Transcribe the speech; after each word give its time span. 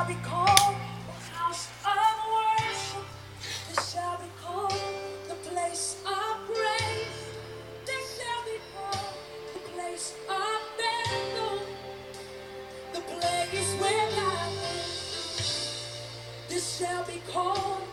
shall 0.00 0.08
be 0.08 0.22
called 0.22 0.76
the 1.06 1.36
house 1.36 1.68
of 1.84 2.16
worship. 2.32 3.04
This 3.68 3.92
shall 3.92 4.16
be 4.16 4.30
called 4.42 4.72
the 5.28 5.34
place 5.34 5.96
of 6.06 6.46
praise. 6.46 7.20
This 7.84 8.18
shall 8.18 8.44
be 8.46 8.58
called 8.74 9.14
the 9.52 9.60
place 9.72 10.14
of 10.26 10.60
battle. 10.78 11.60
The 12.94 13.00
place 13.00 13.74
where 13.80 14.10
God. 14.16 14.52
This 16.48 16.78
shall 16.78 17.04
be 17.04 17.20
called 17.30 17.89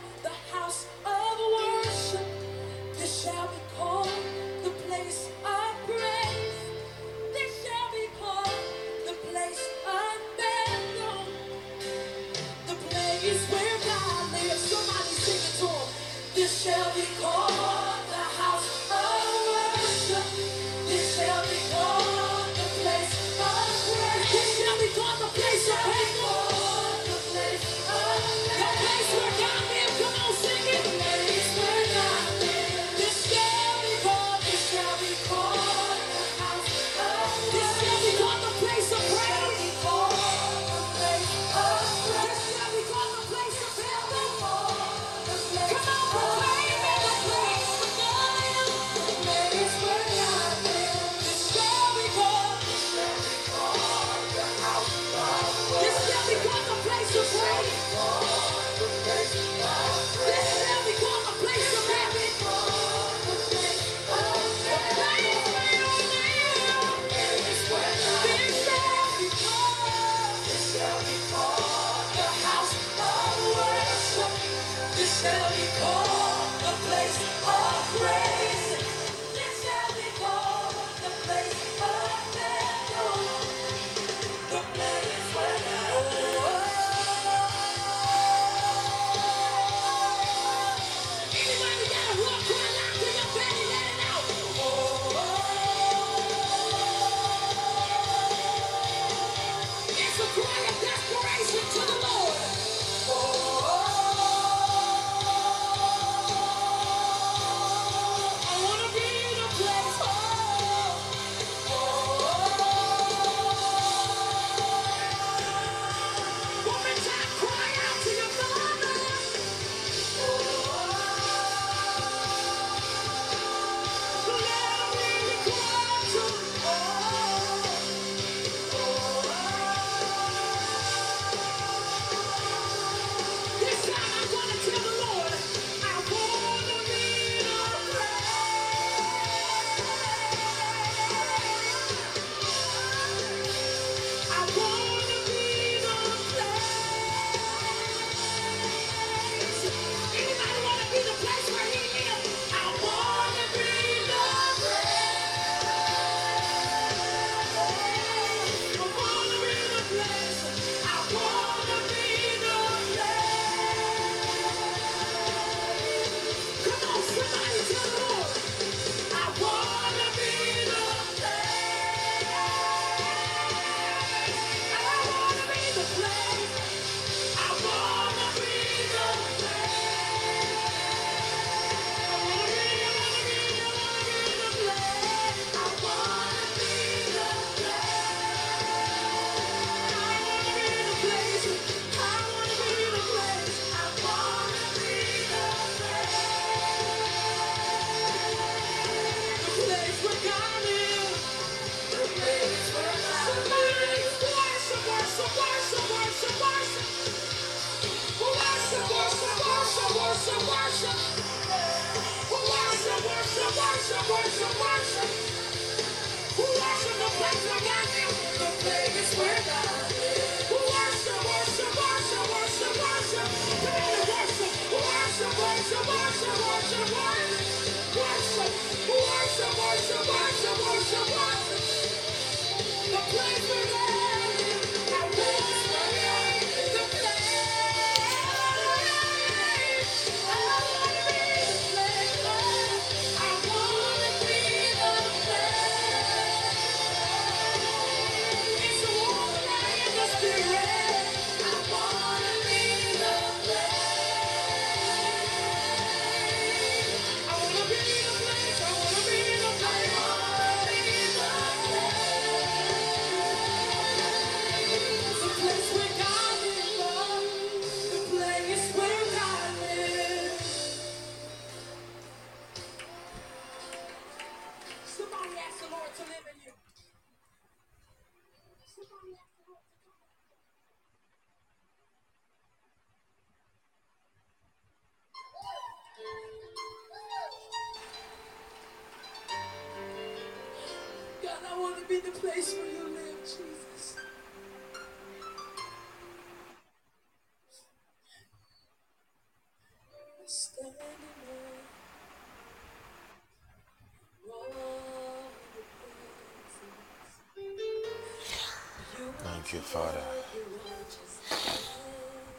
Thank 309.47 309.63
you, 309.63 309.69
Father. 309.79 310.03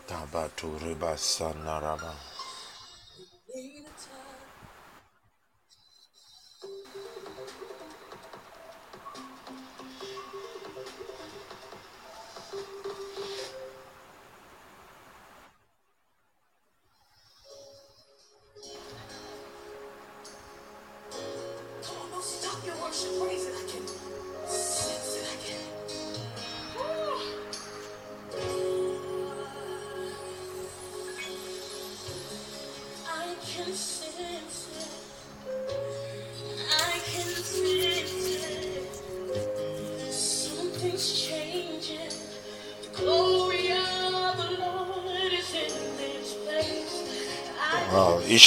Tabatu 0.06 0.78
riba 0.78 1.16
sanaraba. 1.16 2.12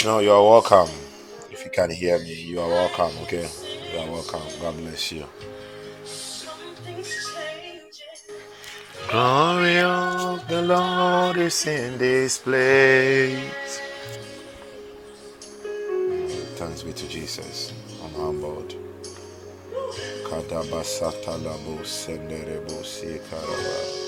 Ishmael, 0.02 0.24
you 0.24 0.32
are 0.32 0.42
welcome. 0.42 0.90
If 1.52 1.64
you 1.64 1.70
can 1.70 1.92
hear 1.92 2.18
me, 2.18 2.34
you 2.34 2.60
are 2.60 2.68
welcome, 2.68 3.16
okay? 3.22 3.48
You 3.94 4.00
are 4.00 4.10
welcome. 4.10 4.42
God 4.60 4.76
bless 4.78 5.12
you. 5.12 5.28
Glory 9.12 9.78
of 9.78 10.48
the 10.48 10.64
Lord 10.64 11.38
is 11.38 11.68
in 11.68 12.00
this 12.00 12.40
place. 12.40 13.80
Thanks 16.58 16.82
be 16.82 16.94
to 16.94 17.08
Jesus. 17.08 17.72
I'm 18.04 18.14
humbled. 18.16 18.74
Kadabasata 20.26 21.38
labo 21.46 21.86
senderebo 21.86 22.82
sikaraba. 22.84 24.01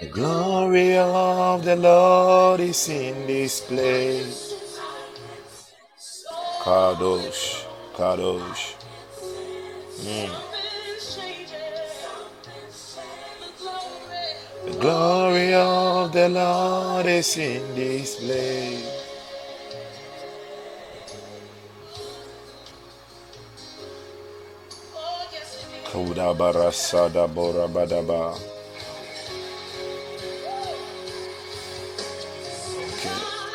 The 0.00 0.08
glory 0.12 0.98
of 0.98 1.64
the 1.64 1.76
Lord 1.76 2.60
is 2.60 2.88
in 2.90 3.26
this 3.26 3.62
place. 3.62 4.52
Kadosh, 6.60 7.64
Kadosh. 7.94 8.74
Mm. 10.04 10.30
The 14.66 14.72
glory 14.80 15.54
of 15.54 16.12
the 16.12 16.28
Lord 16.28 17.06
is 17.06 17.38
in 17.38 17.74
this 17.74 18.16
place. 18.16 19.01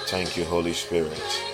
Thank 0.06 0.38
you, 0.38 0.46
Holy 0.46 0.74
Spirit. 0.74 1.47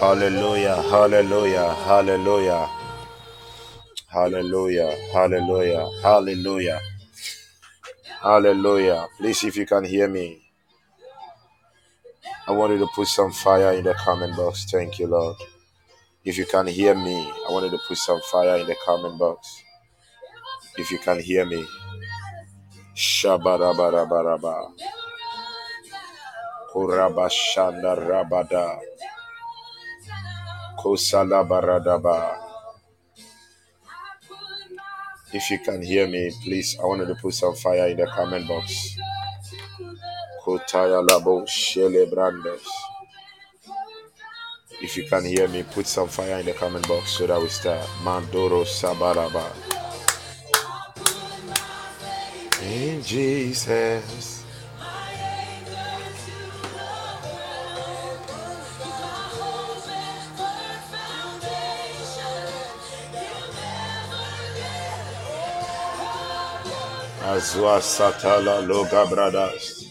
Hallelujah, 0.00 0.82
hallelujah, 0.82 1.74
hallelujah, 1.86 2.68
hallelujah, 4.08 4.90
hallelujah, 5.12 5.88
hallelujah, 6.02 6.80
hallelujah. 8.22 9.06
Please, 9.18 9.44
if 9.44 9.56
you 9.56 9.66
can 9.66 9.84
hear 9.84 10.08
me, 10.08 10.42
I 12.48 12.52
want 12.52 12.72
you 12.72 12.78
to 12.80 12.88
put 12.94 13.08
some 13.08 13.32
fire 13.32 13.72
in 13.72 13.84
the 13.84 13.94
comment 13.94 14.36
box. 14.36 14.66
Thank 14.70 14.98
you, 14.98 15.06
Lord. 15.08 15.36
If 16.24 16.38
you 16.38 16.46
can 16.46 16.66
hear 16.66 16.94
me, 16.94 17.16
I 17.48 17.52
want 17.52 17.66
you 17.66 17.70
to 17.72 17.84
put 17.88 17.98
some 17.98 18.20
fire 18.32 18.58
in 18.58 18.66
the 18.66 18.76
comment 18.84 19.18
box. 19.18 19.62
If 20.78 20.90
you 20.90 20.98
can 20.98 21.20
hear 21.20 21.46
me, 21.46 21.66
Shabarabaraba, 22.96 24.72
Kurabashanda 26.74 27.96
Rabada, 27.96 28.80
Kosalabaradaba. 30.78 32.36
If 35.32 35.50
you 35.50 35.58
can 35.60 35.82
hear 35.82 36.06
me, 36.08 36.32
please, 36.44 36.76
I 36.80 36.86
wanted 36.86 37.06
to 37.08 37.16
put 37.16 37.34
some 37.34 37.54
fire 37.56 37.88
in 37.88 37.98
the 37.98 38.06
comment 38.06 38.48
box. 38.48 38.96
Kotaya 40.44 41.06
Labo 41.06 41.46
Shele. 41.48 42.06
If 44.82 44.96
you 44.96 45.04
can 45.08 45.24
hear 45.24 45.48
me, 45.48 45.62
put 45.64 45.86
some 45.86 46.08
fire 46.08 46.38
in 46.40 46.46
the 46.46 46.52
comment 46.54 46.86
box 46.88 47.10
so 47.10 47.26
that 47.26 47.40
we 47.40 47.48
start. 47.48 47.86
Mandoro 48.04 48.64
Sabaraba. 48.64 49.50
In 52.62 53.02
Jesus. 53.02 54.33
Azua 67.24 67.80
Satala 67.80 68.60
Loga 68.68 69.06
Bradas. 69.06 69.86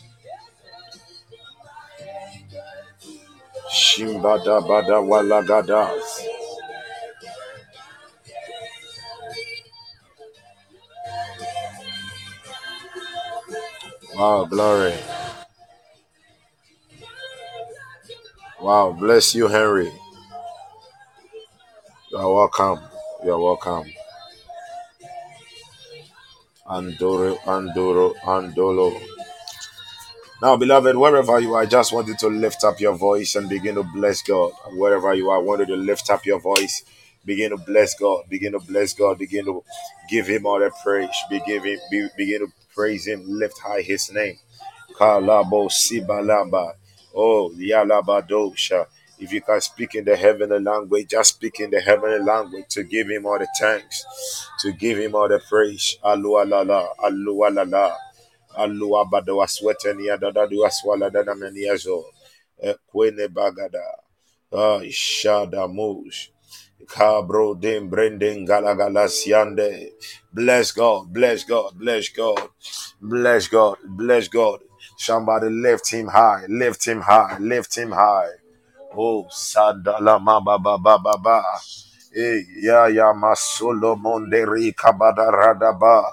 Shimbada 3.71 4.61
Bada 4.61 5.01
Walagadas. 5.01 6.25
Wow, 14.15 14.45
glory. 14.45 14.93
Wow, 18.61 18.91
bless 18.99 19.35
you, 19.35 19.47
Henry. 19.47 19.91
You 22.11 22.17
are 22.17 22.33
welcome. 22.33 22.79
You 23.25 23.33
are 23.33 23.39
welcome. 23.41 23.85
Andoro, 26.67 27.37
Andoro, 27.41 28.15
Andolo. 28.21 29.01
Now, 30.41 30.55
beloved, 30.57 30.95
wherever 30.97 31.39
you 31.39 31.55
are, 31.55 31.63
I 31.63 31.65
just 31.65 31.93
wanted 31.93 32.19
to 32.19 32.27
lift 32.29 32.63
up 32.63 32.79
your 32.79 32.95
voice 32.95 33.35
and 33.35 33.49
begin 33.49 33.75
to 33.75 33.83
bless 33.83 34.21
God. 34.21 34.51
Wherever 34.73 35.13
you 35.15 35.31
are, 35.31 35.37
I 35.39 35.41
wanted 35.41 35.67
to 35.69 35.75
lift 35.75 36.09
up 36.11 36.25
your 36.25 36.39
voice, 36.39 36.83
begin 37.25 37.51
to 37.51 37.57
bless 37.57 37.95
God, 37.95 38.25
begin 38.29 38.53
to 38.53 38.59
bless 38.59 38.93
God, 38.93 39.19
begin 39.19 39.45
to 39.45 39.63
give 40.09 40.27
Him 40.27 40.45
all 40.45 40.59
the 40.59 40.71
praise, 40.83 41.09
begin, 41.29 41.63
be, 41.91 42.07
begin 42.17 42.41
to 42.41 42.47
praise 42.75 43.07
Him, 43.07 43.23
lift 43.27 43.59
high 43.59 43.81
His 43.81 44.11
name. 44.13 44.37
Kalabo 44.95 45.69
Sibalamba. 45.71 46.73
Oh, 47.15 47.51
Yalabadosha. 47.57 48.87
If 49.19 49.31
you 49.33 49.41
can 49.41 49.61
speak 49.61 49.95
in 49.95 50.05
the 50.05 50.15
heavenly 50.17 50.59
language, 50.59 51.09
just 51.09 51.35
speak 51.35 51.59
in 51.61 51.71
the 51.71 51.81
heavenly 51.81 52.19
language 52.19 52.65
to 52.71 52.83
give 52.83 53.09
him 53.09 53.25
all 53.25 53.39
the 53.39 53.47
thanks, 53.59 54.05
to 54.61 54.73
give 54.73 54.97
him 54.99 55.15
all 55.15 55.29
the 55.29 55.41
praise. 55.49 55.97
Alua 56.03 56.49
la 56.49 56.61
la, 56.61 56.89
alua 57.03 57.53
la 57.55 57.63
la, 57.63 57.95
alua 58.57 59.05
badawa 59.09 59.47
sweaten 59.49 59.99
ya 60.03 60.17
dada 60.17 60.47
dua 60.47 60.69
swala 60.71 61.11
dada 61.11 61.35
meniazo. 61.35 62.05
Kwene 62.93 63.27
bagada. 63.29 63.83
Ah, 64.53 64.81
shada 64.91 65.67
mush. 65.73 66.31
Cabro 66.87 67.59
dim 67.59 67.89
brending 67.89 68.47
galagalasiande. 68.47 69.91
Bless 70.33 70.71
God, 70.73 71.13
bless 71.13 71.43
God, 71.45 71.73
bless 71.79 72.09
God, 72.09 72.49
bless 73.01 73.47
God, 73.47 73.77
bless 73.85 74.27
God. 74.29 74.59
Somebody 74.97 75.49
lift 75.49 75.91
him 75.91 76.07
high, 76.07 76.45
lift 76.49 76.85
him 76.87 77.01
high, 77.01 77.37
lift 77.39 77.77
him 77.77 77.91
high. 77.91 78.29
Oh, 78.97 79.27
sadala 79.31 80.19
ma 80.21 80.39
ba 80.39 80.57
ba 80.59 80.77
ba 80.77 80.97
ba 80.97 81.15
ba. 81.17 81.39
Eh, 82.15 82.41
ya 82.63 82.87
ya 82.87 83.13
masolo 83.13 83.95
monderi 83.97 84.73
kabada 84.73 85.31
radaba. 85.31 86.05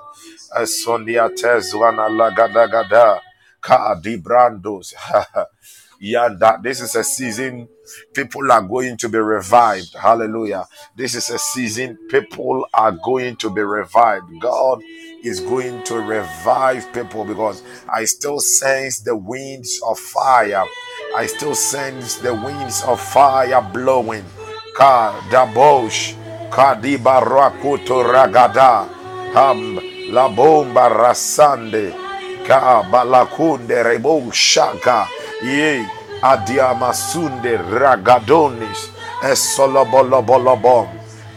Esondia 0.60 1.28
tezwana 1.30 2.08
lagada 2.08 2.66
gada. 2.70 3.20
Ka 3.62 3.94
di 3.94 4.16
brandos. 4.18 4.94
Yeah, 6.00 6.28
that 6.40 6.62
this 6.62 6.80
is 6.80 6.94
a 6.96 7.04
season 7.04 7.68
people 8.14 8.50
are 8.52 8.62
going 8.62 8.96
to 8.98 9.08
be 9.08 9.18
revived. 9.18 9.94
Hallelujah. 9.94 10.66
This 10.96 11.14
is 11.14 11.30
a 11.30 11.38
season 11.38 11.98
people 12.10 12.66
are 12.74 12.92
going 12.92 13.36
to 13.36 13.50
be 13.50 13.62
revived. 13.62 14.26
God 14.40 14.82
is 15.24 15.40
going 15.40 15.82
to 15.84 15.96
revive 16.00 16.92
people 16.92 17.24
because 17.24 17.62
I 17.88 18.04
still 18.06 18.40
sense 18.40 19.00
the 19.00 19.16
winds 19.16 19.80
of 19.88 19.98
fire. 19.98 20.64
I 21.16 21.26
still 21.26 21.54
sense 21.54 22.16
the 22.16 22.34
winds 22.34 22.82
of 22.86 23.00
fire 23.00 23.62
blowing. 23.72 24.24
Ka 24.76 25.18
dabosh 25.30 26.14
kadiba 26.50 27.20
rakuto 27.20 28.02
ragada 28.02 28.86
ham 29.34 29.78
la 30.10 30.28
bomba 30.28 30.88
rasande 30.88 31.94
ka 32.46 32.82
balakunde 32.90 33.82
rebo 33.82 34.30
shaka 34.32 35.06
ye 35.42 35.86
adiamasunde 36.22 37.56
ragadonis 37.56 38.90
esolobolobolobo 39.22 40.88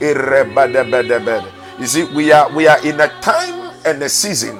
irebedebedebede 0.02 1.50
you 1.80 1.88
see 1.88 2.04
we 2.16 2.32
are 2.32 2.50
we 2.54 2.68
are 2.68 2.82
in 2.86 3.00
a 3.02 3.08
time 3.22 3.70
and 3.86 4.02
a 4.04 4.10
season 4.10 4.58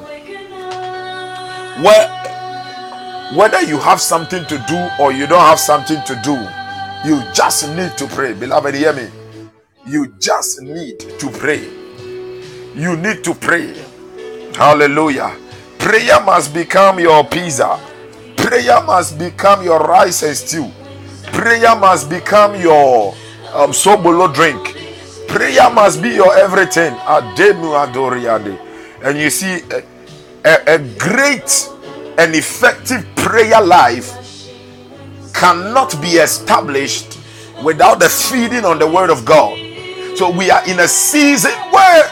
where 1.82 2.23
whether 3.36 3.62
you 3.64 3.78
have 3.80 4.02
something 4.02 4.46
to 4.48 4.58
do 4.68 4.90
or 5.00 5.12
you 5.14 5.28
don't 5.28 5.42
have 5.42 5.60
something 5.60 6.02
to 6.06 6.20
do 6.24 6.48
you 7.06 7.22
just 7.34 7.68
need 7.76 7.98
to 7.98 8.08
pray. 8.08 8.34
Beloved 8.34 8.76
hear 8.76 8.94
me. 8.94 9.10
You 9.88 10.14
just 10.20 10.62
need 10.62 11.00
to 11.20 11.30
pray. 11.32 11.68
You 12.76 12.98
need 12.98 13.24
to 13.26 13.34
pray. 13.36 13.74
Hallelujah. 14.56 15.36
Prayer 15.80 16.22
must 16.24 16.54
become 16.54 17.00
your 17.00 17.24
pizza. 17.26 17.80
Prayer 18.38 18.82
must 18.84 19.20
become 19.20 19.64
your 19.64 19.80
rice 19.80 20.24
and 20.24 20.38
stew. 20.38 20.72
Prayer 21.34 21.76
must 21.76 22.10
become 22.10 22.56
your 22.62 23.14
um, 23.54 23.72
sobolo 23.72 24.34
drink. 24.34 24.76
Prayer 25.28 25.70
must 25.72 26.02
be 26.02 26.10
your 26.12 26.36
everything. 26.38 26.94
And 29.04 29.18
you 29.20 29.30
see 29.30 29.62
a, 29.72 29.84
a, 30.46 30.76
a 30.76 30.80
great 31.00 31.70
and 32.18 32.36
effective 32.36 33.06
prayer 33.16 33.62
life 33.62 34.14
cannot 35.34 36.00
be 36.02 36.10
established 36.20 37.20
without 37.64 38.00
the 38.00 38.10
feeding 38.10 38.66
on 38.66 38.80
the 38.80 38.88
word 38.88 39.10
of 39.10 39.26
God. 39.26 39.58
So 40.18 40.32
we 40.32 40.52
are 40.52 40.68
in 40.70 40.80
a 40.80 40.88
season 40.88 41.52
where, 41.72 42.04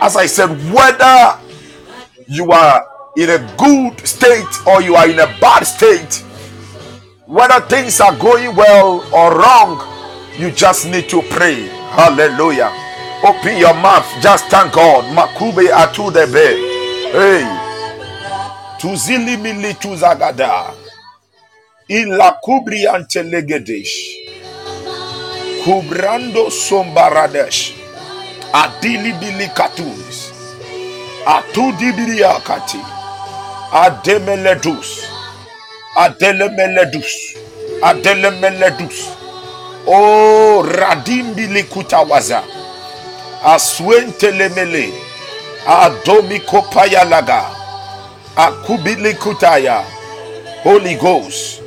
as 0.00 0.16
I 0.16 0.26
said, 0.26 0.48
whether 0.72 1.38
you 2.28 2.52
are 2.52 2.86
in 3.16 3.30
a 3.30 3.38
good 3.56 4.06
state 4.06 4.46
or 4.66 4.82
you 4.82 4.96
are 4.96 5.08
in 5.08 5.18
a 5.20 5.26
bad 5.40 5.64
state, 5.64 6.24
whether 7.26 7.60
things 7.66 8.00
are 8.00 8.16
going 8.18 8.54
well 8.56 9.04
or 9.14 9.38
wrong, 9.38 9.80
you 10.38 10.50
just 10.50 10.86
need 10.86 11.08
to 11.10 11.22
pray. 11.30 11.68
Hallelujah. 11.96 12.72
Open 13.24 13.56
your 13.58 13.74
mouth, 13.74 14.06
just 14.22 14.46
thank 14.46 14.72
God. 14.74 15.04
Makube 15.14 15.70
atu 15.72 16.10
debe. 16.12 17.12
Hey. 17.12 17.63
Tuzili 18.84 19.36
mili 19.36 19.74
tuzagada. 19.74 20.64
Ila 21.88 22.32
kubri 22.32 22.86
antelegedesh. 22.86 23.94
Kubrando 25.64 26.50
sombaradesh. 26.50 27.72
Adili 28.52 29.12
bili 29.12 29.48
katus. 29.48 30.32
Atudi 31.26 31.92
biliakati. 31.92 32.78
Ademeledus. 33.72 34.88
Adelemeledus. 35.96 37.36
Adelemeledus. 37.82 39.08
Oh, 39.86 40.62
radimbili 40.62 41.62
kutawaza. 41.64 42.42
Aswentelemele. 43.44 44.92
Adomiko 45.66 46.62
payalaga. 46.62 47.63
Akubili 48.36 49.14
kutaya. 49.14 49.84
Holy 50.62 50.94
Ghost. 50.96 51.62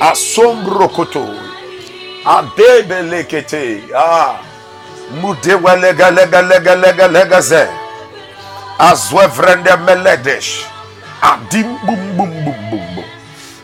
Asombro 0.00 0.88
koto. 0.88 1.26
Adebelekete. 2.24 3.82
Ah. 3.96 4.34
Mudewelega 5.20 6.10
lega 6.10 6.42
lega 6.42 6.74
lega 6.74 7.08
lega 7.08 7.40
ze. 7.40 7.66
Azwevrende 8.78 9.76
meledesh. 9.76 10.66
Adim 11.22 11.78
bum 11.86 12.16
bum 12.16 12.30
bum 12.44 12.70
bum 12.70 12.94
bum. 12.94 13.04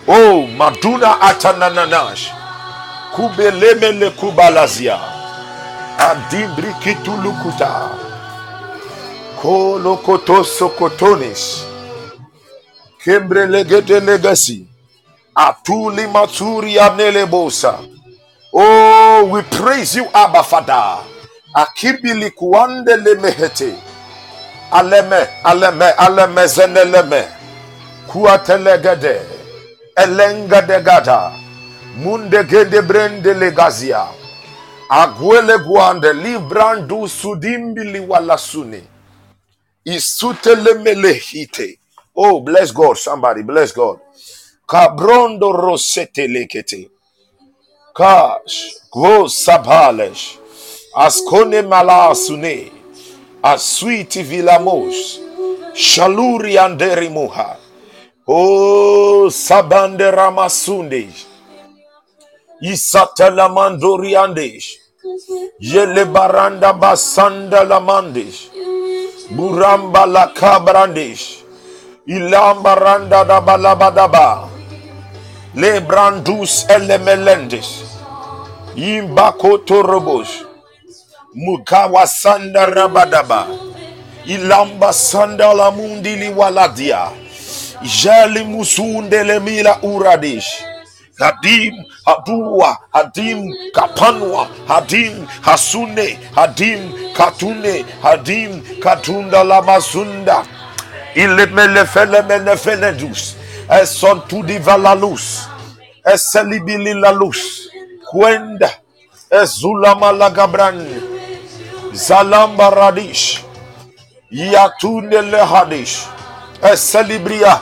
Oh, 0.06 0.46
Maduna 0.56 1.20
atanananash. 1.20 2.32
Kubelemele 3.14 4.10
kubalazia. 4.10 4.98
Adim 5.98 6.54
brikitulukuta. 6.56 7.90
Kolokoto 9.42 10.44
sokotonis. 10.44 11.67
Kembre 13.08 13.46
legete 13.46 14.00
legacy. 14.00 14.66
Atuli 15.34 16.06
maturi 16.06 16.78
anelebosa. 16.78 17.78
Oh, 18.52 19.30
we 19.32 19.40
praise 19.44 19.94
you, 19.96 20.04
Abba 20.12 20.42
Father. 20.42 20.98
Akibili 21.56 22.30
kuande 22.30 22.96
lemehete. 22.96 23.74
Aleme, 24.70 25.26
aleme, 25.44 25.90
aleme 25.96 26.46
zeneleme. 26.46 27.24
Kuatelegede. 28.08 29.20
Elenga 29.96 30.60
de 30.62 30.80
gada. 30.82 31.32
Munde 31.96 32.44
gede 32.44 32.82
brende 32.82 33.34
legazia. 33.34 34.06
Aguele 34.90 35.58
guande 35.58 36.12
librandu 36.12 37.08
sudimbili 37.08 38.00
walasuni. 38.00 38.82
Isutele 39.84 40.74
melehite. 40.74 41.78
Oh, 42.18 42.40
bless 42.40 42.72
God, 42.72 42.98
somebody, 42.98 43.42
bless 43.44 43.72
God. 43.72 44.00
Cabrondo 44.68 45.52
rosete 45.52 46.28
lekete. 46.28 46.90
Kash, 47.96 48.74
go 48.92 49.26
sabalesh. 49.26 50.38
Ascone 50.96 51.62
malasune. 51.62 52.72
Aswiti 53.42 54.22
vilamos. 54.24 55.20
Shaluri 55.74 56.58
anderimuha. 56.58 57.56
Oh, 58.28 59.30
sabande 59.30 60.10
ramasunde. 60.10 61.08
Isatela 62.62 63.48
mandoriandesh. 63.48 64.78
Yele 65.60 66.04
baranda 66.06 66.72
basanda 66.74 67.64
lamandesh. 67.64 68.50
Buramba 69.30 70.06
la 70.06 70.28
kabrandesh. 70.34 71.44
Ilamba 72.08 72.74
randa 72.74 73.24
da 73.24 73.40
balabadaba. 73.40 74.48
Le 75.54 75.80
brandus 75.80 76.64
elemelendes. 76.70 77.84
Imbako 78.76 79.58
torobos. 79.58 80.28
Mukawa 81.34 82.06
sanda 82.06 82.66
rabadaba. 82.66 83.46
Ilamba 84.26 84.92
sanda 84.92 85.52
la 85.54 85.70
mundili 85.70 86.28
waladia. 86.30 87.10
Jali 87.82 88.44
musunde 88.44 89.24
le 89.24 89.40
mila 89.40 89.78
uradish. 89.82 90.64
Hadim, 91.20 91.74
Hadua, 92.06 92.76
Hadim, 92.94 93.52
Kapanwa, 93.74 94.46
Hadim, 94.68 95.26
Hasune, 95.42 96.18
Hadim, 96.34 97.12
Katune, 97.14 97.84
Hadim, 98.02 98.62
Katunda 98.80 99.42
Lamasunda, 99.44 100.46
Ilemele 101.18 101.84
Felemene 101.84 102.56
Fenedus, 102.56 103.34
Eson 103.68 104.22
Tudi 104.28 104.58
Valalus, 104.58 105.48
Eselibili 106.06 106.94
Lalus, 106.94 107.68
Kwenda, 108.06 108.70
Ezulama 109.28 110.12
Lagabran, 110.12 110.78
Zalamba 111.92 112.70
Radish, 112.70 113.42
Yatunde 114.30 115.20
Lehadish, 115.22 116.06
Eselibria, 116.62 117.60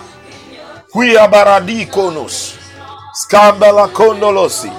Quia 0.92 1.26
Baradikonos, 1.26 2.56
Scambala 3.14 3.88
Condolosi, 3.88 4.70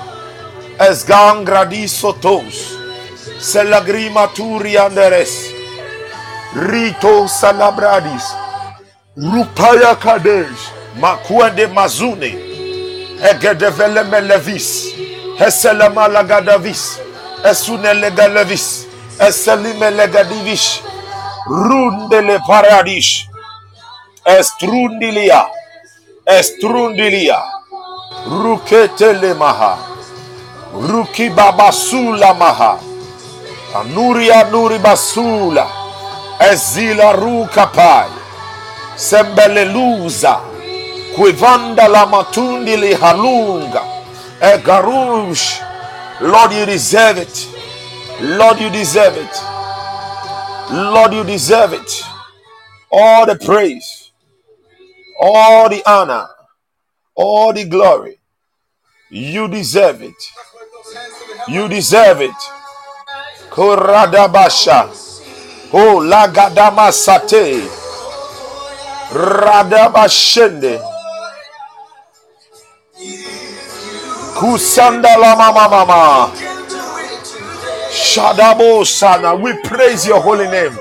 Esgangradiso 0.79 2.13
tos, 2.13 2.77
Selagrima 3.39 4.27
Turi 4.27 4.77
Anderes, 4.77 5.49
Rito 6.53 7.27
Salabradis, 7.27 8.46
Rupaya 9.17 9.95
Kadesh, 9.99 10.69
Makuande 10.99 11.65
Mazune, 11.73 12.35
Egedevele 13.19 14.03
Melevis, 14.03 14.93
Heselema 15.39 16.07
Lagadavis, 16.07 16.99
Esune 17.43 17.93
Legalevis, 17.95 18.85
Eselime 19.19 19.89
Legadivish, 19.89 20.83
Rundele 21.47 22.37
Paradish, 22.45 23.27
Estrundilia, 24.23 25.47
Estrundilia, 26.27 27.41
Ruketele 28.27 29.33
Maha, 29.35 29.79
Ruki 30.75 31.31
Babasula 31.31 32.37
Maha, 32.37 32.77
Anuria 33.73 34.43
Nuri 34.51 34.77
Basula, 34.77 35.65
Ezila 36.39 37.13
Rukapai, 37.15 38.26
Sembeleluza, 38.97 40.41
Quivanda 41.15 41.87
la 41.87 42.05
Matundi 42.07 42.77
li 42.77 42.93
Halunga, 42.95 43.83
Egarush, 44.41 45.61
Lord, 46.21 46.51
you 46.53 46.65
deserve 46.65 47.19
it. 47.19 47.47
Lord, 48.21 48.59
you 48.59 48.69
deserve 48.71 49.17
it. 49.17 49.41
Lord, 50.71 51.13
you 51.13 51.23
deserve 51.23 51.73
it. 51.73 52.03
All 52.91 53.25
the 53.27 53.35
praise, 53.35 54.11
all 55.21 55.69
the 55.69 55.83
honor, 55.87 56.27
all 57.15 57.53
the 57.53 57.65
glory. 57.65 58.19
You 59.11 59.47
deserve 59.47 60.01
it. 60.01 60.15
You 61.47 61.67
deserve 61.67 62.21
it. 62.21 62.35
Koradabasha. 63.51 64.89
Oh, 65.73 65.99
lagadama 66.01 66.91
sate. 66.91 67.76
Radabashende. 69.11 70.81
Kusanda 74.39 75.17
la 75.17 75.35
mama 75.35 75.67
mama. 75.69 76.31
Shadabo 77.91 78.85
sana. 78.85 79.35
We 79.35 79.53
praise 79.63 80.07
your 80.07 80.21
holy 80.21 80.47
name. 80.49 80.77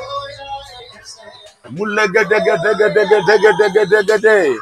Mulegedegedegedegedegedegede. 1.70 4.58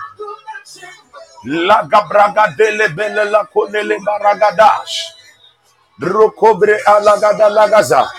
Lagabraga 1.46 2.48
dele 2.56 2.88
bele 2.90 3.24
la 3.30 3.44
konele 3.46 3.98
baragadash. 4.04 5.12
Drokobre 6.00 6.78
alagada 6.86 7.50
lagaza. 7.50 8.10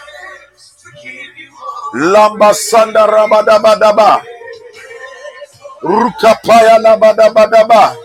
Lamba 1.94 2.54
sanda 2.54 3.06
rabadabadaba. 3.08 4.22
Rukapaya 5.86 6.80
labadabadaba. 6.82 7.96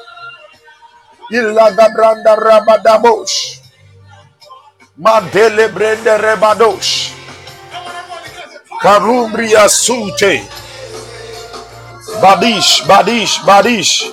Ilagabranda 1.32 2.36
rabadabosh. 2.36 3.60
Madele 5.00 5.68
brende 5.72 6.18
rebadosh. 6.18 7.12
Karumbria 8.82 9.68
sute. 9.68 10.42
Badish, 12.22 12.82
badish, 12.86 13.38
badish. 13.48 14.12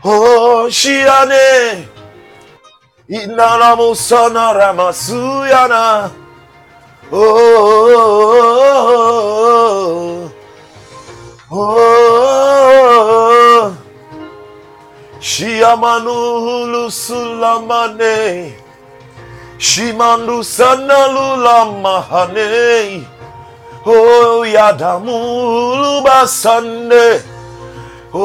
Oh, 0.03 0.67
Shiane. 0.69 1.85
Inana 3.09 3.75
musana 3.75 4.53
ramasuyana. 4.53 6.11
Oh 7.11 7.17
oh, 11.51 11.51
oh, 11.51 11.51
oh, 11.51 13.77
Shiamanu 15.19 16.89
sulamane. 16.91 18.53
Shimandu 19.57 20.43
sanalula 20.43 21.65
mahane. 21.81 23.03
Oh, 23.85 24.43
yadamulu 24.45 26.03
basande. 26.05 27.21
Oh, 28.11 28.21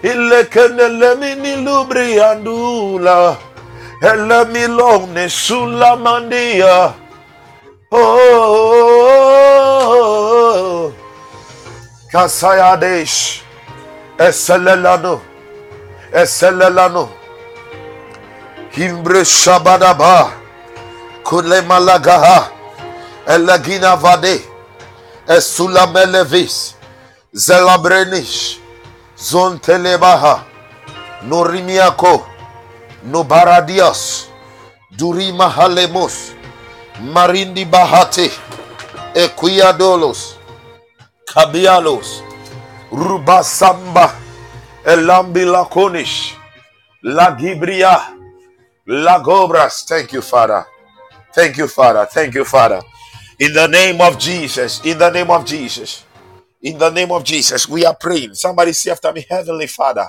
Ilekenele 0.04 1.16
mini 1.16 1.56
lubri 1.66 2.20
andula, 2.22 3.36
Ele 4.00 4.46
milone 4.46 5.28
sulamandia, 5.28 6.94
Oh, 7.92 9.43
Kasayadesh, 12.12 13.42
Eselelano, 14.18 15.22
Eselelano, 16.14 17.10
Himbre 18.72 19.26
Shabadaba, 19.26 20.32
Kule 21.24 21.62
Malagaha, 21.62 22.50
Elagina 23.28 23.96
Vade, 23.96 24.42
Esulamelevis, 25.28 26.76
Zelabrenish, 27.36 28.60
Zontelebaha, 29.18 30.44
Norimiako, 31.24 32.26
Nobaradias, 33.06 34.28
Durima 34.96 35.50
Halemos, 35.50 36.34
Marindi 37.02 37.66
Bahate, 37.66 38.30
Equiadolos, 39.16 40.38
Cabialos, 41.28 42.24
Rubasamba, 42.92 44.16
Elambi 44.86 45.46
Laconish, 45.46 46.36
La 47.04 47.36
Gibria, 47.38 48.18
La 48.88 49.20
Gobras. 49.24 49.86
Thank 49.88 50.14
you, 50.14 50.22
Father. 50.22 50.66
Thank 51.34 51.58
you, 51.58 51.68
Father. 51.68 52.06
Thank 52.12 52.36
you, 52.36 52.46
Father. 52.46 52.82
In 53.40 53.54
the 53.54 53.68
name 53.68 54.02
of 54.02 54.20
Jesus, 54.20 54.86
in 54.86 54.98
the 54.98 55.10
name 55.12 55.32
of 55.32 55.46
Jesus, 55.46 56.06
in 56.62 56.78
the 56.78 56.90
name 56.92 57.12
of 57.12 57.24
Jesus, 57.24 57.70
we 57.70 57.86
are 57.86 57.96
praying. 57.96 58.36
Somebody 58.36 58.74
say 58.74 58.92
after 58.92 59.12
me, 59.14 59.26
Heavenly 59.30 59.68
Father, 59.68 60.08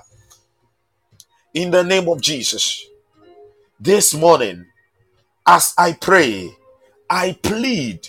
in 1.54 1.70
the 1.70 1.84
name 1.84 2.08
of 2.08 2.20
Jesus, 2.20 2.86
this 3.80 4.14
morning, 4.14 4.66
as 5.46 5.74
I 5.78 5.94
pray, 5.94 6.50
I 7.10 7.38
plead 7.42 8.08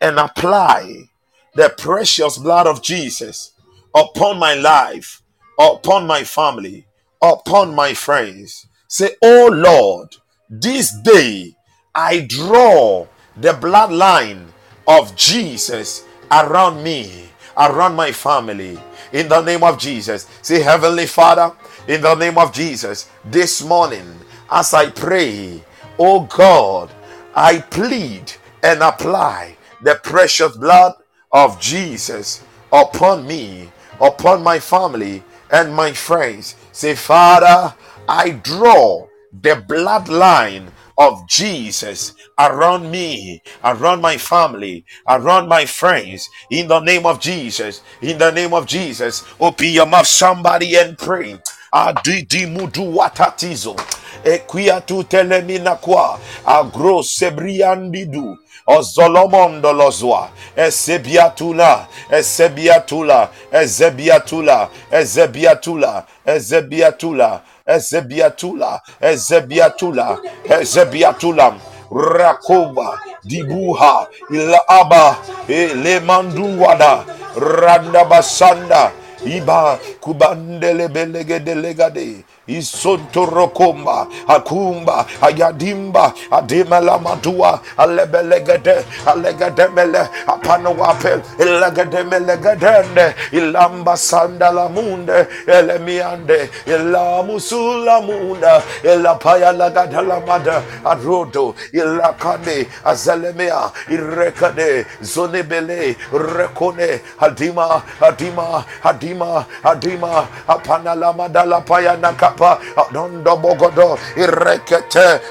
and 0.00 0.18
apply 0.18 1.08
the 1.54 1.74
precious 1.76 2.38
blood 2.38 2.66
of 2.66 2.82
Jesus 2.82 3.52
upon 3.94 4.38
my 4.38 4.54
life, 4.54 5.22
upon 5.58 6.06
my 6.06 6.24
family, 6.24 6.86
upon 7.22 7.74
my 7.74 7.94
friends. 7.94 8.66
Say, 8.86 9.10
Oh 9.22 9.50
Lord, 9.52 10.16
this 10.48 10.92
day 10.92 11.56
I 11.94 12.20
draw 12.20 13.06
the 13.36 13.52
bloodline 13.52 14.46
of 14.86 15.14
Jesus 15.16 16.06
around 16.30 16.82
me, 16.82 17.28
around 17.56 17.96
my 17.96 18.12
family. 18.12 18.78
In 19.12 19.28
the 19.28 19.42
name 19.42 19.64
of 19.64 19.78
Jesus. 19.78 20.28
Say, 20.42 20.62
Heavenly 20.62 21.06
Father, 21.06 21.52
in 21.88 22.02
the 22.02 22.14
name 22.14 22.38
of 22.38 22.52
Jesus, 22.52 23.10
this 23.24 23.64
morning, 23.64 24.06
as 24.50 24.74
I 24.74 24.90
pray, 24.90 25.62
oh 25.98 26.20
God, 26.22 26.90
I 27.34 27.60
plead 27.60 28.32
and 28.62 28.82
apply 28.82 29.57
the 29.82 30.00
precious 30.02 30.56
blood 30.56 30.94
of 31.32 31.60
Jesus 31.60 32.42
upon 32.72 33.26
me, 33.26 33.70
upon 34.00 34.42
my 34.42 34.58
family, 34.58 35.22
and 35.50 35.74
my 35.74 35.92
friends. 35.92 36.56
Say, 36.72 36.94
Father, 36.94 37.74
I 38.08 38.30
draw 38.30 39.06
the 39.32 39.62
bloodline 39.68 40.70
of 40.96 41.28
Jesus 41.28 42.14
around 42.38 42.90
me, 42.90 43.42
around 43.64 44.00
my 44.00 44.16
family, 44.16 44.84
around 45.08 45.48
my 45.48 45.64
friends. 45.64 46.28
In 46.50 46.68
the 46.68 46.80
name 46.80 47.06
of 47.06 47.20
Jesus, 47.20 47.82
in 48.02 48.18
the 48.18 48.30
name 48.32 48.52
of 48.52 48.66
Jesus, 48.66 49.24
open 49.40 49.68
your 49.68 49.86
mouth, 49.86 50.06
somebody, 50.06 50.76
and 50.76 50.98
pray. 50.98 51.38
Adidi 51.72 52.46
mudu 52.46 52.96
watatizo. 52.98 53.76
Equia 54.24 54.80
tu 54.80 55.04
telemina 55.04 55.74
qua. 55.74 56.18
Agro 56.46 57.02
sebriandidu. 57.02 58.38
Ozolomondo 58.66 59.72
lozwa. 59.72 60.28
Esebiatula. 60.56 61.86
Esebiatula. 62.10 63.28
Ezebiatula. 63.52 64.68
Ezebiatula. 64.92 66.04
Ezebiatula. 66.26 67.40
Ezebiatula. 67.66 68.80
Ezebiatula. 69.00 70.18
Ezebiatula. 70.60 71.54
Rakoba. 71.90 73.00
Dibuha. 73.24 74.06
Ilaba. 74.30 75.16
Elemanduwada. 75.48 77.04
Randabasanda. 77.36 78.90
Iba 79.26 79.78
kubandele 80.00 80.88
belegede 80.88 81.54
legade. 81.54 82.24
Isontorokomba, 82.48 84.08
Akumba, 84.26 85.06
Ayadimba, 85.20 86.12
Adimela 86.30 86.98
Madua, 87.00 87.60
Alebelegade, 87.76 88.84
Alegademele, 89.06 90.08
Apanawape, 90.26 91.22
Ilagademelegadende, 91.38 93.14
Ilamba 93.32 93.96
Sandala 93.96 94.68
Munde, 94.70 95.26
Elemiande, 95.46 96.48
Ilamusula 96.66 98.00
Munda, 98.04 98.62
Ilapaya 98.82 99.52
Lagadala 99.52 100.20
Mada, 100.26 100.62
Arodo, 100.84 101.54
Ilakane, 101.72 102.66
Azalemea, 102.84 103.70
Irekade, 103.88 104.86
Zonebele, 105.02 105.94
Rekone, 106.12 107.00
Adima, 107.20 107.82
Adima, 108.00 108.64
Adima, 108.82 109.46
Adima, 109.62 110.26
Apanala 110.48 111.12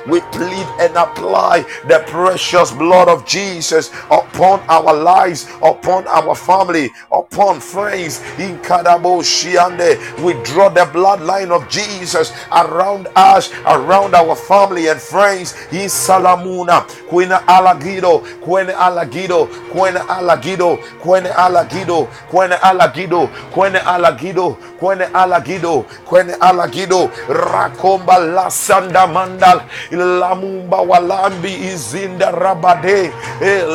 We 0.08 0.22
plead 0.32 0.68
and 0.80 0.96
apply 0.98 1.66
the 1.88 2.04
precious 2.08 2.72
blood 2.72 3.10
of 3.10 3.26
Jesus 3.26 3.92
upon 4.12 4.62
our 4.70 4.94
lives, 4.94 5.48
upon 5.64 6.08
our 6.08 6.36
family, 6.36 6.90
upon 7.12 7.60
friends. 7.60 8.22
In 8.40 8.58
Kadabo 8.60 9.22
Shiande, 9.24 9.98
we 10.24 10.34
draw 10.44 10.70
the 10.70 10.86
bloodline 10.92 11.52
of 11.52 11.68
Jesus 11.70 12.32
around 12.52 13.08
us, 13.16 13.52
around 13.66 14.16
our 14.16 14.36
family 14.36 14.88
and 14.88 15.00
friends. 15.02 15.54
In 15.72 15.90
Salamuna, 15.90 16.86
Quena 17.10 17.40
Alagido, 17.48 18.22
Quena 18.44 18.74
Alagido, 18.76 19.48
Quena 19.72 20.02
Alagido, 20.08 20.78
Quena 21.02 21.32
Alagido, 21.34 22.08
Quena 22.32 22.58
Alagido, 22.60 23.28
Quena 23.54 23.80
Alagido, 23.80 24.58
Quena 24.80 25.08
Alagido, 25.14 25.86
Quena 26.10 26.38
Alagido. 26.40 26.97
Indo 26.98 27.12
Rakomba 27.28 28.18
La 28.18 28.50
Sanda 28.50 29.08
Mandal 29.08 29.62
Lamumba 29.92 30.78
Walambi 30.82 31.54
Izinda 31.54 32.32
Rabade 32.32 33.12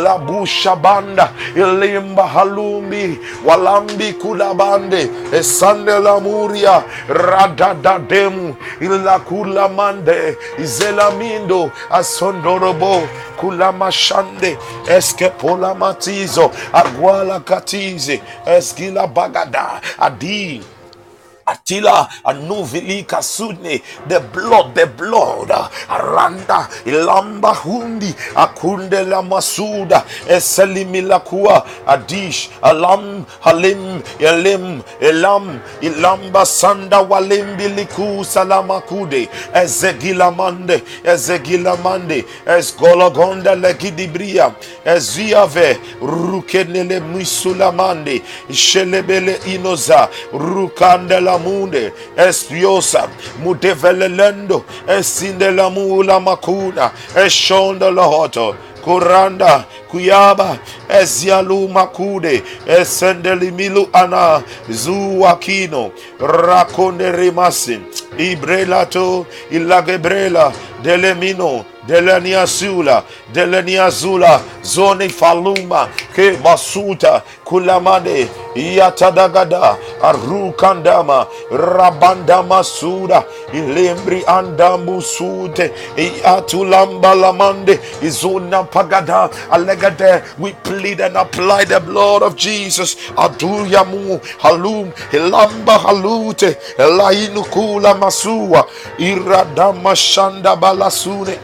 Labusha 0.02 0.76
Banda 0.80 1.30
Ilimba 1.54 2.26
Halumbi 2.28 3.18
Walambi 3.44 4.12
Kulabande 4.14 5.10
Esande 5.32 5.98
Lamuria 5.98 6.82
Radadademu 7.08 8.56
Ilakula 8.80 9.68
Mande 9.68 10.36
Izelamindo 10.58 11.70
Asondorobo 11.90 13.06
Kulamashande 13.36 14.58
Eskepola 14.88 15.74
Matizo 15.74 16.50
Aguala 16.72 17.40
Katize 17.40 18.22
Eskila 18.46 19.06
Bagada 19.06 19.80
Adi 19.98 20.62
Attila 21.46 22.08
Anuvili 22.24 23.04
Kasudne, 23.06 23.82
the 24.08 24.20
blood, 24.32 24.74
the 24.74 24.86
blood, 24.86 25.50
Aranda, 25.88 26.68
Ilamba 26.84 27.54
Hundi, 27.54 28.12
Akunde 28.34 29.06
la 29.08 29.22
Masuda, 29.22 30.04
Eselimilakua, 30.28 31.64
Adish, 31.86 32.50
Alam, 32.62 33.26
Halim, 33.40 34.02
Elim, 34.20 34.82
Elam, 35.00 35.60
Ilamba 35.80 36.44
Sanda 36.46 37.02
Walimbi 37.06 37.68
Liku 37.74 38.24
Salamakude, 38.24 39.28
Ezegilamande, 39.54 40.82
Ezegilamande, 41.04 42.24
Esgologonda 42.46 43.54
Legidibria, 43.54 44.54
Eziave, 44.84 45.78
Rukenele 46.00 47.00
Misulamande, 47.00 48.22
Shelebele 48.50 49.38
Inoza, 49.54 50.08
Rukandela 50.32 51.31
la 51.32 51.38
munde 51.38 51.92
espiosa 52.16 53.08
mudevelelendo 53.42 54.64
esinde 54.88 55.50
la 55.50 55.70
mula 55.70 56.20
makuna 56.20 56.90
eshonda 57.16 57.90
la 57.90 58.06
kuranda 58.84 59.64
kuyaba 59.90 60.58
ezialu 61.00 61.68
makude 61.68 62.42
milu 63.50 63.88
ana 63.92 64.42
zuwakino 64.70 65.90
rakonde 66.20 67.12
rimasin 67.12 67.82
ibrelato 68.18 69.26
ilagebrela 69.50 70.52
delemino 70.82 71.64
deleniasula 71.86 73.02
deleniazula 73.32 74.40
zone 74.62 75.08
faluma 75.08 75.88
ke 76.14 76.38
masuta 76.44 77.22
kulamade 77.44 78.28
yatadagada 78.54 79.76
arukandama 80.02 81.26
rabandama 81.50 82.64
suda 82.64 83.24
ilembri 83.52 84.22
andamu 84.26 85.02
sute 85.02 85.70
iatulamba 85.96 87.14
lamande 87.14 87.80
izuna 88.02 88.64
pagada 88.64 89.30
alegade 89.50 90.22
we 90.38 90.52
plead 90.64 91.00
and 91.00 91.16
apply 91.16 91.64
the 91.64 91.80
blood 91.80 92.22
of 92.22 92.36
Jesus. 92.36 92.96
Aduyamu 93.16 94.20
halum 94.38 94.90
hilamba 95.10 95.78
halute 95.78 96.56
elainukula 96.78 97.94
masua 97.94 98.66
iradama 98.98 99.96
shanda 99.96 100.56
balasune 100.56 101.38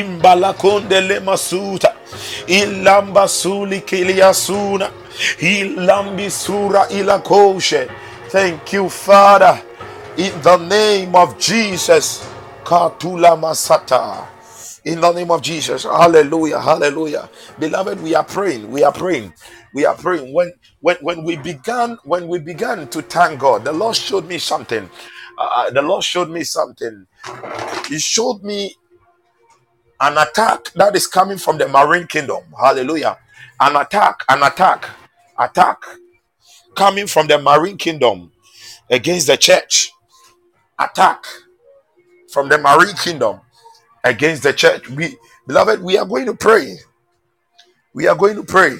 imbalakonde 0.00 1.00
le 1.08 1.20
masuta 1.20 1.90
ilamba 2.48 3.28
suli 3.28 3.80
kiliasuna 3.80 4.90
ilambi 5.40 6.30
sura 6.30 6.88
ilakoshe 6.90 7.88
thank 8.32 8.72
you 8.74 8.90
father. 8.90 9.62
In 10.18 10.32
the 10.42 10.56
name 10.58 11.16
of 11.16 11.38
jesus. 11.38 12.26
Katula 12.64 13.36
masata. 13.40 14.26
In 14.84 15.00
the 15.00 15.12
name 15.12 15.30
of 15.32 15.42
jesus. 15.42 15.84
Hallelujah 15.84 16.60
hallelujah. 16.60 17.30
Beloved 17.58 18.02
we 18.02 18.14
are 18.14 18.24
praying 18.24 18.70
we 18.70 18.84
are 18.84 18.92
praying 18.92 19.32
we 19.74 19.86
are 19.86 19.96
praying. 19.96 20.34
When 20.34 20.52
when 20.80 20.96
when 21.02 21.24
we 21.24 21.36
began 21.38 21.98
when 22.04 22.28
we 22.28 22.40
began 22.40 22.88
to 22.88 23.02
thank 23.02 23.40
god 23.40 23.64
the 23.64 23.72
lord 23.72 23.96
showed 23.96 24.26
me 24.28 24.38
something. 24.38 24.90
Uh, 25.38 25.70
the 25.70 25.82
lord 25.82 26.04
showed 26.04 26.30
me 26.30 26.44
something. 26.44 27.06
He 27.88 27.98
showed 28.00 28.42
me 28.42 28.76
an 30.00 30.18
attack 30.18 30.72
that 30.74 30.94
is 30.96 31.06
coming 31.06 31.38
from 31.38 31.58
the 31.58 31.68
marine 31.68 32.06
kingdom. 32.06 32.42
Hallelujah. 32.60 33.18
An 33.60 33.76
attack, 33.76 34.24
an 34.28 34.42
attack, 34.42 34.88
attack 35.38 35.82
coming 36.74 37.06
from 37.06 37.26
the 37.26 37.38
marine 37.38 37.76
kingdom 37.78 38.32
against 38.90 39.26
the 39.28 39.36
church. 39.36 39.90
Attack 40.78 41.24
from 42.30 42.48
the 42.48 42.58
marine 42.58 42.96
kingdom 42.96 43.40
against 44.04 44.42
the 44.42 44.52
church. 44.52 44.88
We, 44.90 45.16
beloved, 45.46 45.82
we 45.82 45.96
are 45.98 46.06
going 46.06 46.26
to 46.26 46.34
pray. 46.34 46.76
We 47.94 48.08
are 48.08 48.16
going 48.16 48.36
to 48.36 48.42
pray. 48.44 48.76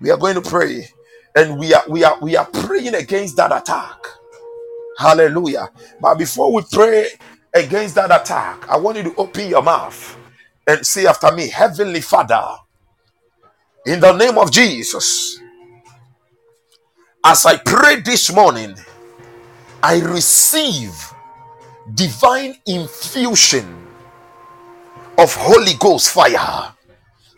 We 0.00 0.10
are 0.10 0.18
going 0.18 0.34
to 0.34 0.42
pray. 0.42 0.88
And 1.34 1.58
we 1.58 1.72
are 1.74 1.84
we 1.88 2.04
are 2.04 2.18
we 2.20 2.36
are 2.36 2.46
praying 2.46 2.94
against 2.94 3.36
that 3.36 3.52
attack. 3.56 3.98
Hallelujah. 4.98 5.70
But 6.00 6.16
before 6.16 6.52
we 6.52 6.62
pray 6.72 7.08
against 7.54 7.96
that 7.96 8.10
attack, 8.10 8.68
I 8.68 8.76
want 8.78 8.98
you 8.98 9.04
to 9.04 9.14
open 9.16 9.48
your 9.48 9.62
mouth 9.62 10.16
and 10.66 10.86
say 10.86 11.06
after 11.06 11.32
me, 11.32 11.48
Heavenly 11.48 12.00
Father, 12.02 12.44
in 13.86 14.00
the 14.00 14.12
name 14.16 14.38
of 14.38 14.52
Jesus, 14.52 15.40
as 17.24 17.46
I 17.46 17.58
pray 17.58 18.00
this 18.00 18.32
morning, 18.34 18.76
I 19.82 20.00
receive 20.00 20.94
divine 21.94 22.56
infusion 22.66 23.86
of 25.18 25.34
Holy 25.34 25.74
Ghost 25.78 26.12
fire. 26.12 26.74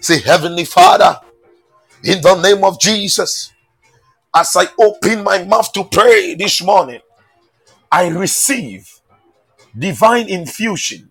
Say, 0.01 0.21
Heavenly 0.21 0.65
Father, 0.65 1.21
in 2.05 2.23
the 2.23 2.37
name 2.43 2.65
of 2.65 2.81
Jesus, 2.81 3.53
as 4.35 4.57
I 4.57 4.67
open 4.81 5.25
my 5.25 5.45
mouth 5.45 5.73
to 5.75 5.85
pray 5.85 6.35
this 6.35 6.63
morning, 6.63 7.01
I 7.93 8.09
receive 8.09 8.89
divine 9.79 10.29
infusion 10.29 11.11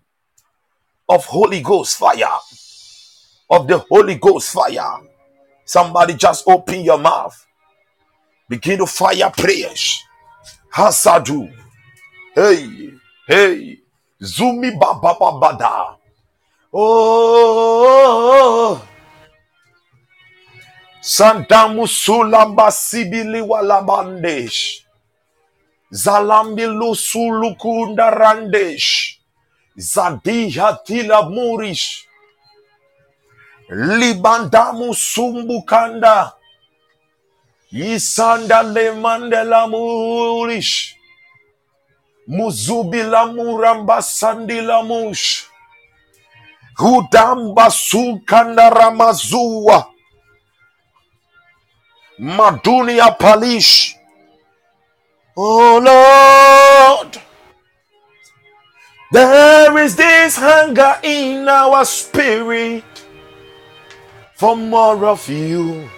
of 1.10 1.26
Holy 1.26 1.62
Ghost 1.62 1.97
fire, 1.97 2.38
of 3.50 3.67
the 3.67 3.78
Holy 3.78 4.15
Ghost 4.15 4.54
fire. 4.54 5.00
Somebody 5.65 6.13
just 6.15 6.47
open 6.47 6.82
your 6.82 6.97
mouth, 6.97 7.45
begin 8.50 8.80
to 8.80 8.86
fire 8.86 9.32
prayers. 9.36 10.04
Hasadu, 10.74 11.52
hey, 12.36 12.91
hey, 13.28 13.80
Zumi 14.21 14.71
Baba 14.80 15.15
Bada. 15.15 15.95
Oh, 16.74 17.21
Sandamu 21.02 21.88
Sulamba 21.88 22.71
Sibili 22.71 23.41
Walabandesh. 23.41 24.86
Zalambilu 25.91 26.95
sulukunda 26.95 28.10
randesh. 28.12 29.19
Zadiha 29.75 30.80
tila 30.86 31.21
murish. 31.30 32.08
Libandamu 33.69 34.93
sumbukanda. 34.95 36.32
Isanda 37.71 38.63
lemandela 38.63 39.67
murish. 39.67 40.95
Muzubila 42.27 43.25
muramba 43.25 44.01
sandila 44.01 44.84
mush. 44.84 45.43
Hudamba 46.77 47.69
sukanda 47.71 48.69
ramazua. 48.69 49.86
Madunia 52.17 53.12
palish. 53.12 54.00
Oh 55.43 55.82
Lord, 57.01 57.19
there 59.12 59.75
is 59.80 59.95
this 59.95 60.38
hunger 60.38 60.97
in 61.01 61.49
our 61.49 61.84
spirit 61.84 62.84
for 64.36 64.56
more 64.56 65.04
of 65.04 65.27
you. 65.27 65.89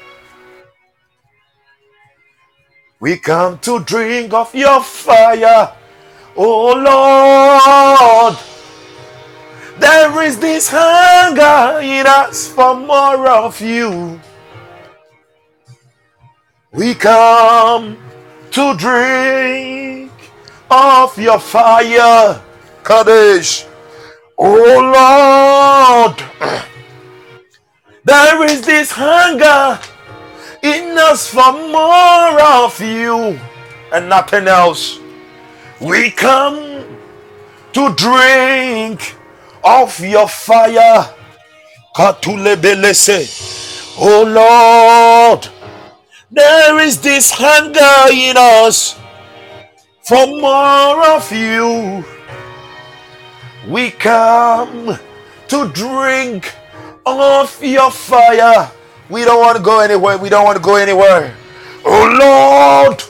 We 3.02 3.18
come 3.18 3.60
to 3.68 3.84
drink 3.84 4.32
of 4.32 4.56
your 4.56 4.82
fire, 4.82 5.74
oh 6.38 6.72
Lord. 6.80 8.38
There 9.78 10.22
is 10.24 10.40
this 10.40 10.70
hunger 10.72 11.82
in 11.82 12.08
us 12.08 12.48
for 12.48 12.76
more 12.76 13.28
of 13.28 13.60
you. 13.60 14.22
We 16.72 16.96
come 16.96 17.98
to 18.54 18.76
drink 18.78 20.12
of 20.70 21.18
your 21.18 21.40
fire, 21.40 22.40
Kadesh. 22.84 23.66
Oh 24.38 26.14
Lord, 26.14 26.24
there 28.04 28.44
is 28.46 28.62
this 28.62 28.92
hunger 28.92 29.80
in 30.62 30.96
us 31.00 31.30
for 31.30 31.52
more 31.52 32.40
of 32.42 32.80
you 32.80 33.40
and 33.92 34.08
nothing 34.10 34.48
else. 34.48 35.00
We 35.82 36.12
come 36.12 36.86
to 37.74 37.94
drink 37.96 39.16
of 39.64 40.00
your 40.00 40.28
fire. 40.28 41.10
Oh 43.98 44.24
Lord, 44.28 45.50
there 46.34 46.80
is 46.80 47.00
this 47.00 47.32
hunger 47.32 48.12
in 48.12 48.36
us 48.38 49.00
for 50.02 50.26
more 50.26 51.06
of 51.16 51.32
you. 51.32 52.04
We 53.70 53.92
come 53.92 54.98
to 55.48 55.70
drink 55.70 56.54
of 57.06 57.64
your 57.64 57.92
fire. 57.92 58.72
We 59.10 59.24
don't 59.26 59.40
want 59.40 59.58
to 59.58 59.64
go 59.64 59.80
anywhere. 59.80 60.18
We 60.18 60.30
don't 60.30 60.44
want 60.44 60.58
to 60.58 60.64
go 60.64 60.76
anywhere. 60.76 61.36
Oh 61.86 62.88
Lord, 62.90 63.04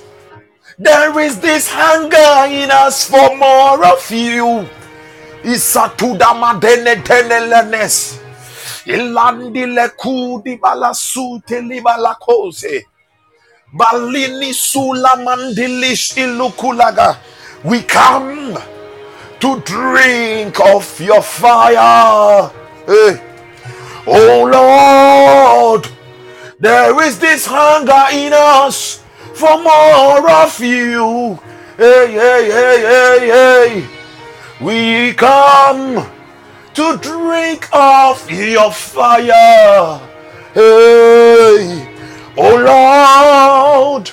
there 0.78 1.17
is 1.19 1.39
this 1.39 1.69
hunger 1.71 2.53
in 2.53 2.71
us 2.71 3.07
for 3.09 3.38
more 3.38 3.86
of 3.86 4.11
you. 4.11 4.67
Isatuda 5.43 6.36
madene 6.36 7.01
tenelenes. 7.03 8.19
Ilandi 8.86 9.65
lekudi 9.65 10.59
balasute 10.59 11.61
libalakose. 11.61 12.84
Balini 13.74 14.53
sula 14.53 15.15
mandilish 15.17 16.15
ilukulaga. 16.17 17.17
We 17.63 17.82
come 17.84 18.57
to 19.39 19.59
drink 19.61 20.59
of 20.59 20.99
your 21.01 21.21
fire. 21.21 22.51
Hey. 22.86 23.21
Oh 24.05 24.43
Lord, 24.51 25.88
there 26.59 27.01
is 27.03 27.19
this 27.19 27.45
hunger 27.47 28.05
in 28.11 28.34
us 28.34 29.01
for 29.34 29.57
more 29.63 30.30
of 30.30 30.59
you. 30.59 31.39
Hey, 31.78 32.11
hey, 32.11 32.45
hey, 32.51 32.80
hey, 32.82 33.28
hey. 33.30 33.88
We 34.61 35.13
come 35.13 36.05
to 36.74 36.97
drink 36.97 37.69
of 37.74 38.30
your 38.30 38.71
fire. 38.71 39.99
Hey, 40.53 41.93
oh 42.38 43.95
Lord, 43.97 44.11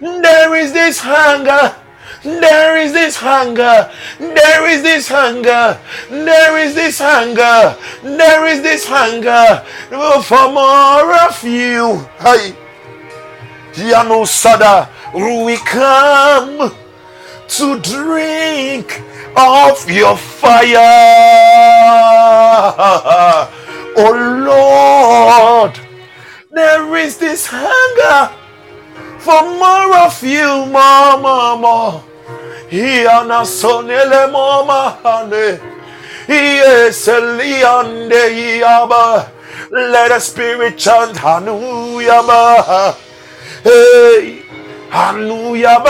there 0.00 0.54
is 0.54 0.72
this 0.72 1.00
hunger 1.00 1.74
there 2.24 2.78
is 2.78 2.92
this 2.94 3.16
hunger. 3.16 3.90
There 4.18 4.66
is 4.66 4.82
this 4.82 5.08
hunger. 5.08 5.78
There 6.08 6.56
is 6.58 6.74
this 6.74 6.98
hunger. 6.98 7.76
There 8.02 8.46
is 8.46 8.62
this 8.62 8.86
hunger 8.86 9.62
for 10.22 10.50
more 10.50 11.14
of 11.20 11.44
you. 11.44 12.08
Yano 13.74 14.26
Sada, 14.26 14.88
we 15.12 15.56
come 15.58 16.74
to 17.48 17.80
drink 17.80 19.02
of 19.36 19.90
your 19.90 20.16
fire. 20.16 20.78
Oh 23.96 25.68
Lord, 25.68 25.78
there 26.54 26.96
is 26.96 27.18
this 27.18 27.46
hunger 27.50 28.32
for 29.18 29.42
more 29.42 29.96
of 29.98 30.22
you, 30.22 30.66
more, 30.66 31.18
more, 31.18 31.58
more. 31.58 32.04
Iana 32.70 33.44
sonele 33.44 34.30
mama 34.30 34.98
hane. 35.02 35.60
Yes, 36.28 37.06
liande 37.08 38.60
yaba. 38.60 39.30
Let 39.70 40.08
the 40.08 40.18
spirit 40.20 40.78
chant 40.78 41.16
hallelujah. 41.16 42.94
Hey, 43.62 44.42
hallelujah. 44.90 45.80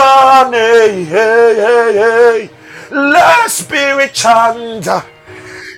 Hey, 0.51 1.03
hey, 1.03 1.93
hey. 1.93 2.49
Let 2.91 3.43
the 3.43 3.49
spirit 3.49 4.13
chant. 4.13 4.85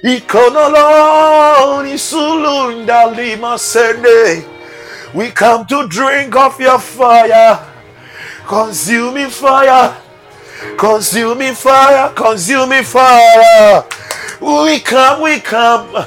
Ikonoloni 0.04 1.98
sulunda 1.98 3.16
lima 3.16 3.58
sende. 3.58 4.57
We 5.18 5.32
come 5.32 5.66
to 5.66 5.88
drink 5.88 6.36
of 6.36 6.60
your 6.60 6.80
fire, 6.80 7.66
consuming 8.48 9.32
fire 9.32 9.98
Consuming 10.78 11.54
fire, 11.54 12.12
consuming 12.14 12.84
fire. 12.84 13.84
We 14.42 14.80
come, 14.80 15.22
we 15.22 15.40
come, 15.40 16.06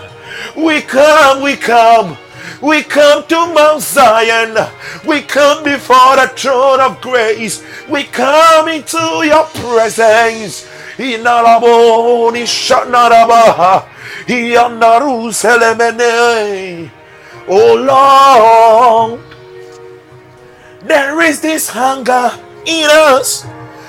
we 0.57 0.81
come, 0.83 1.43
we 1.43 1.57
come. 1.57 2.17
We 2.61 2.83
come 2.83 3.25
to 3.29 3.55
Mount 3.55 3.81
Zion. 3.83 4.57
We 5.07 5.23
come 5.23 5.63
before 5.65 6.17
the 6.17 6.31
throne 6.37 6.81
of 6.81 7.01
grace. 7.01 7.63
We 7.89 8.03
come 8.05 8.69
into 8.69 8.99
your 9.25 9.45
presence. 9.45 10.67
Inalaboni 10.99 12.45
shanarabaha. 12.45 13.85
Ianaruselemene. 14.27 16.91
Oh 17.53 17.75
Lord, 17.75 19.21
there 20.83 21.21
is 21.23 21.41
this 21.41 21.69
hunger 21.69 22.31
in 22.65 22.89
us 22.91 23.45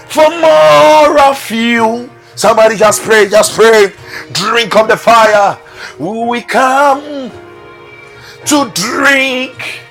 for 0.09 0.29
more 0.31 1.19
of 1.29 1.51
you. 1.51 2.09
Somebody 2.35 2.75
just 2.75 3.03
pray, 3.03 3.29
just 3.29 3.53
pray. 3.53 3.93
Drink 4.31 4.75
of 4.75 4.87
the 4.87 4.97
fire. 4.97 5.59
We 5.99 6.41
come 6.41 7.31
to 8.45 8.71
drink 8.73 9.81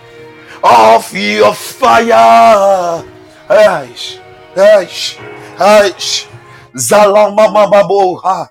of 0.64 1.14
your 1.14 1.54
fire. 1.54 3.04
Aish, 3.48 4.18
aish, 4.56 5.16
aish. 5.58 6.26
Zalamama 6.74 7.70
baboha. 7.70 8.48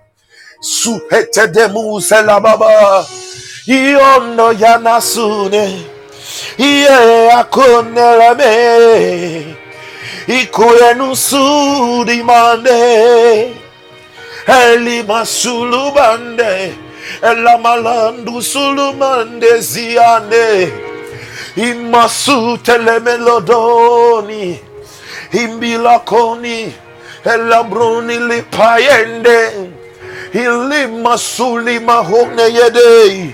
Suhete 0.64 1.52
demu 1.52 2.00
selababa. 2.02 3.29
Iono 3.68 4.52
yanasune. 4.52 5.86
Ie 6.58 7.32
akonerame. 7.32 8.54
Ikuenusudi 10.28 12.24
mande. 12.24 13.54
Elima 14.48 15.26
sulubande. 15.26 16.74
Elamalandu 17.22 18.42
sulumande 18.42 19.62
ziande. 19.62 20.72
Imasutele 21.56 23.00
melodoni. 23.00 24.60
Imbilakoni. 25.34 26.74
Elabroni 27.26 28.20
lipayende. 28.20 29.52
Ilima 30.34 31.18
sulima 31.18 31.94
honeyede. 32.04 33.34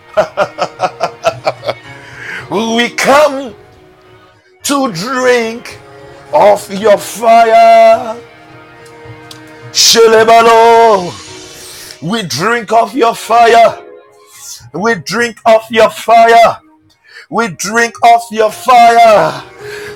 we 2.51 2.89
come 2.89 3.55
to 4.63 4.91
drink 4.91 5.79
of 6.33 6.69
your 6.73 6.97
fire. 6.97 8.19
Shelebalo, 9.71 11.13
we 12.01 12.23
drink 12.23 12.73
of 12.73 12.93
your 12.93 13.15
fire. 13.15 13.81
We 14.73 14.95
drink 14.95 15.37
of 15.45 15.63
your 15.69 15.89
fire. 15.89 16.59
We 17.29 17.47
drink 17.49 17.95
of 18.03 18.23
your 18.31 18.51
fire. 18.51 19.43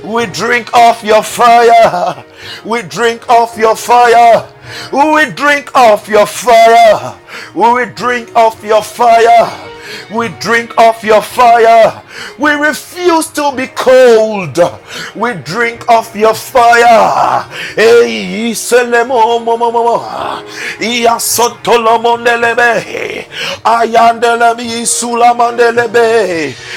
We 0.05 0.27
drink 0.27 0.73
of 0.73 1.03
your 1.03 1.23
fire. 1.23 2.23
We 2.63 2.81
drink 2.83 3.29
of 3.29 3.57
your 3.57 3.75
fire. 3.75 4.53
We 4.93 5.25
drink 5.31 5.75
of 5.75 6.07
your 6.07 6.25
fire. 6.25 7.19
We 7.53 7.85
drink 7.85 8.31
of 8.35 8.63
your 8.63 8.83
fire. 8.83 9.74
We 10.11 10.29
drink 10.39 10.73
of 10.77 11.03
your 11.03 11.21
fire. 11.21 12.04
We 12.39 12.51
refuse 12.51 13.27
to 13.33 13.51
be 13.55 13.67
cold. 13.67 14.59
We 15.15 15.33
drink 15.43 15.85
of 15.89 16.15
your 16.15 16.33
fire. 16.33 17.45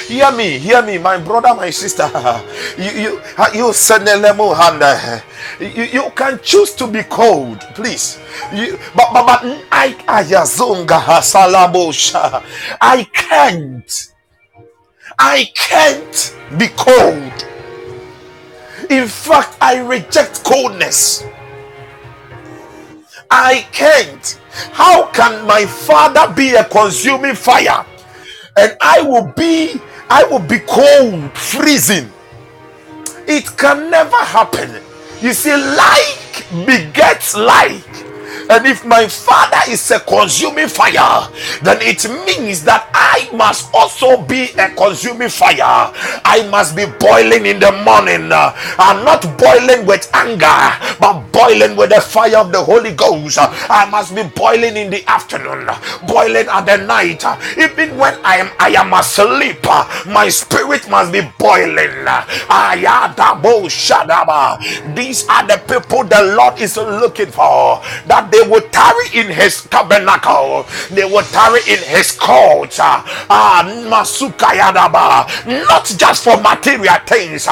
Hear 0.08 0.32
me, 0.32 0.58
hear 0.58 0.82
me, 0.82 0.98
my 0.98 1.18
brother, 1.18 1.54
my 1.54 1.70
sister. 1.70 2.10
You 2.78 2.90
you 2.90 3.20
you 3.54 3.72
hande. 4.54 4.82
Eh. 4.82 5.20
You, 5.60 5.84
you 5.84 6.10
can 6.14 6.38
choose 6.42 6.74
to 6.74 6.86
be 6.86 7.02
cold, 7.04 7.60
please. 7.74 8.18
You, 8.52 8.78
but 8.94 9.12
but 9.12 9.26
but 9.26 9.40
I. 9.72 9.94
I 12.80 13.04
can't. 13.12 14.12
I 15.18 15.50
can't 15.54 16.36
be 16.58 16.68
cold. 16.68 17.46
In 18.90 19.08
fact, 19.08 19.56
I 19.60 19.80
reject 19.80 20.44
coldness. 20.44 21.24
I 23.30 23.66
can't. 23.72 24.40
How 24.72 25.10
can 25.10 25.46
my 25.46 25.66
father 25.66 26.32
be 26.34 26.54
a 26.54 26.64
consuming 26.64 27.34
fire 27.34 27.84
and 28.56 28.76
I 28.80 29.02
will 29.02 29.32
be 29.36 29.80
I 30.08 30.24
will 30.24 30.38
be 30.38 30.60
cold, 30.60 31.36
freezing? 31.36 32.10
It 33.26 33.56
can 33.58 33.90
never 33.90 34.16
happen. 34.16 34.80
You 35.20 35.34
see, 35.34 35.54
like 35.54 36.46
begets 36.64 37.36
like. 37.36 37.87
And 38.50 38.66
if 38.66 38.84
my 38.84 39.06
father 39.08 39.58
is 39.70 39.90
a 39.90 40.00
consuming 40.00 40.68
fire, 40.68 41.28
then 41.62 41.78
it 41.82 42.04
means 42.26 42.64
that 42.64 42.88
I 42.94 43.28
must 43.36 43.72
also 43.74 44.22
be 44.22 44.50
a 44.58 44.70
consuming 44.74 45.28
fire. 45.28 45.92
I 46.24 46.46
must 46.50 46.74
be 46.76 46.86
boiling 46.98 47.46
in 47.46 47.60
the 47.60 47.72
morning. 47.84 48.30
I'm 48.32 49.04
not 49.04 49.22
boiling 49.38 49.86
with 49.86 50.08
anger, 50.14 50.60
but 51.00 51.20
boiling 51.32 51.76
with 51.76 51.90
the 51.90 52.00
fire 52.00 52.38
of 52.38 52.52
the 52.52 52.62
Holy 52.62 52.92
Ghost. 52.94 53.38
I 53.40 53.88
must 53.90 54.14
be 54.14 54.22
boiling 54.24 54.76
in 54.76 54.90
the 54.90 55.04
afternoon, 55.08 55.68
boiling 56.06 56.46
at 56.48 56.66
the 56.66 56.76
night. 56.84 57.24
Even 57.58 57.96
when 57.96 58.14
I 58.24 58.36
am 58.38 58.50
I 58.58 58.70
am 58.70 58.92
asleep, 58.92 59.62
my 60.06 60.28
spirit 60.28 60.88
must 60.90 61.12
be 61.12 61.22
boiling. 61.38 62.06
These 64.94 65.28
are 65.28 65.46
the 65.46 65.60
people 65.68 66.04
the 66.04 66.34
Lord 66.36 66.58
is 66.60 66.76
looking 66.76 67.30
for. 67.30 67.82
That 68.06 68.17
they 68.30 68.42
will 68.48 68.62
tarry 68.70 69.06
in 69.14 69.28
his 69.30 69.62
tabernacle, 69.64 70.66
they 70.90 71.04
will 71.04 71.24
tarry 71.30 71.60
in 71.68 71.78
his 71.84 72.12
court. 72.12 72.74
Ah, 72.80 73.62
not 73.86 74.06
just 75.96 76.24
for 76.24 76.36
material 76.40 76.98
things, 77.06 77.46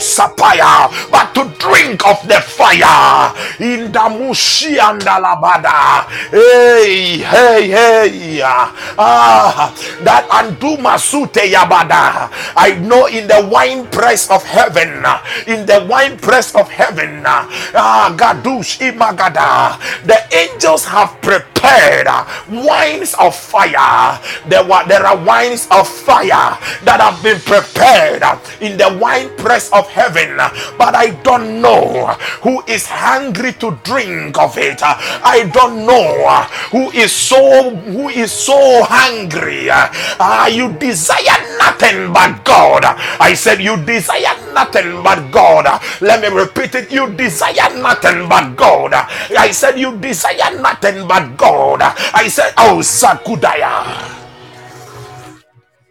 Sapaya, 0.00 0.90
but 1.10 1.34
to 1.34 1.44
drink 1.58 2.04
of 2.06 2.18
the 2.26 2.40
fire. 2.40 3.32
In 3.60 3.92
the 3.92 4.06
Mushi 4.10 4.78
and 4.78 5.00
Alabada. 5.02 6.04
Hey, 6.30 7.18
hey, 7.18 7.68
hey, 7.68 8.40
ah, 8.42 9.72
that 10.02 10.26
Anduma 10.28 10.98
Sute 10.98 11.48
Yabada. 11.52 12.28
I 12.56 12.74
know 12.80 13.06
in 13.06 13.26
the 13.28 13.46
wine 13.50 13.86
press 13.88 14.30
of 14.30 14.42
heaven, 14.44 15.04
in 15.46 15.66
the 15.66 15.86
wine 15.88 16.16
press 16.18 16.54
of 16.54 16.68
heaven, 16.70 17.22
ah, 17.26 18.12
Imagada, 18.58 19.78
the 20.04 20.18
angels 20.34 20.84
have 20.84 21.20
prepared 21.22 22.06
uh, 22.08 22.24
wines 22.50 23.14
of 23.20 23.34
fire. 23.34 24.18
There 24.48 24.64
were 24.64 24.82
there 24.88 25.06
are 25.06 25.16
wines 25.24 25.68
of 25.70 25.86
fire 25.88 26.58
that 26.84 26.98
have 27.00 27.22
been 27.22 27.38
prepared 27.40 28.22
uh, 28.22 28.38
in 28.60 28.76
the 28.76 28.96
wine 29.00 29.30
press 29.36 29.70
of 29.72 29.86
heaven, 29.88 30.36
but 30.78 30.94
I 30.94 31.10
don't 31.22 31.60
know 31.62 32.06
who 32.42 32.62
is 32.66 32.86
hungry 32.86 33.52
to 33.54 33.78
drink 33.84 34.38
of 34.38 34.56
it. 34.58 34.80
I 34.82 35.50
don't 35.52 35.86
know 35.86 36.24
uh, 36.26 36.44
who 36.72 36.90
is 36.92 37.12
so 37.12 37.70
who 37.74 38.08
is 38.08 38.32
so 38.32 38.82
hungry. 38.84 39.68
Ah, 39.70 40.46
you 40.48 40.72
desire 40.74 41.38
nothing 41.58 42.12
but 42.12 42.44
God. 42.44 42.84
I 43.20 43.34
said 43.34 43.60
you 43.60 43.76
desire 43.84 44.34
nothing 44.54 45.02
but 45.02 45.30
God. 45.30 45.66
Let 46.00 46.22
me 46.22 46.28
repeat 46.28 46.74
it. 46.74 46.90
You 46.92 47.10
desire 47.12 47.70
nothing 47.76 48.28
but 48.28 48.39
God. 48.56 48.94
I 48.94 49.50
said 49.52 49.78
you 49.78 49.96
desire 49.98 50.60
nothing 50.60 51.06
but 51.08 51.36
God. 51.36 51.82
I 51.82 52.28
said, 52.28 52.52
Oh 52.58 52.78
Zakudaya. 52.80 54.18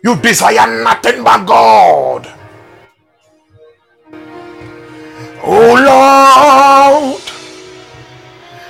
You 0.04 0.16
desire 0.18 0.84
nothing 0.84 1.24
but 1.24 1.45
God. 1.45 2.28
Oh 5.43 7.12
Lord, 7.14 7.22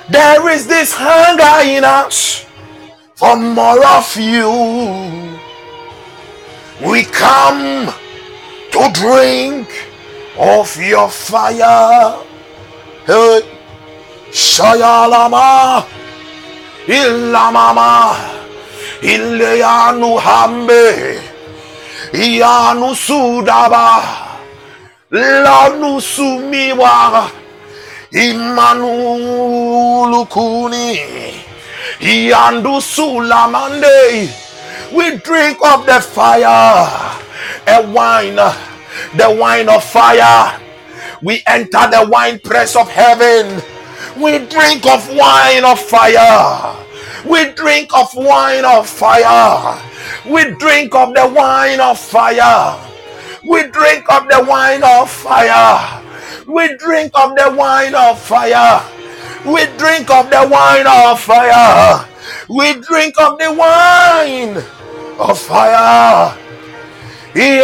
there 0.10 0.50
is 0.52 0.68
this 0.68 0.94
hunger 0.96 1.70
in 1.70 1.84
us 1.86 2.46
for 3.16 3.38
more 3.38 3.86
of 3.86 4.16
you. 4.18 5.30
We 6.86 7.04
come 7.06 7.94
to 8.72 8.92
drink 8.94 9.70
of 10.38 10.76
your 10.78 11.10
fire. 11.10 12.24
Hey, 13.06 13.59
Shayalama, 14.32 15.86
Ilamama, 16.88 18.16
Ileanu 19.02 20.20
Hambe, 20.20 21.22
Ianu 22.14 22.96
Sudaba. 22.96 24.30
Lanu 25.12 26.02
sumiwa 26.02 27.30
Imanu 28.12 30.06
lukuni 30.06 31.02
Yandu 32.00 32.80
sulamande 32.82 34.30
We 34.92 35.18
drink 35.18 35.58
of 35.66 35.88
the 35.88 36.00
fire 36.00 36.46
A 37.66 37.82
wine 37.92 38.36
The 39.16 39.36
wine 39.40 39.68
of 39.70 39.84
fire 39.84 40.60
We 41.24 41.42
enter 41.48 41.90
the 41.90 42.08
wine 42.08 42.40
press 42.40 42.76
of 42.76 42.88
heaven 42.90 43.62
We 44.22 44.46
drink 44.48 44.86
of 44.86 45.08
wine 45.16 45.66
of 45.66 45.80
fire 45.80 46.76
We 47.26 47.52
drink 47.54 47.90
of 47.96 48.10
wine 48.16 48.66
of 48.66 48.88
fire 48.88 49.82
We 50.26 50.52
drink 50.56 50.94
of 50.96 51.14
the 51.14 51.32
wine 51.34 51.80
of 51.80 52.00
fire 52.00 52.90
we 53.44 53.64
drink 53.70 54.04
of 54.12 54.28
the 54.28 54.44
wine 54.48 54.84
of 54.84 55.10
fire. 55.10 56.04
We 56.46 56.76
drink 56.76 57.12
of 57.16 57.36
the 57.36 57.56
wine 57.56 57.96
of 57.96 58.20
fire. 58.22 58.84
We 59.46 59.66
drink 59.78 60.10
of 60.10 60.30
the 60.30 60.48
wine 60.52 60.86
of 60.86 61.22
fire. 61.22 62.06
We 62.50 62.74
drink 62.82 63.20
of 63.20 63.40
the 63.40 63.54
wine 63.54 64.58
of 65.18 65.40
fire. 65.40 66.38
Yeah. 67.34 67.62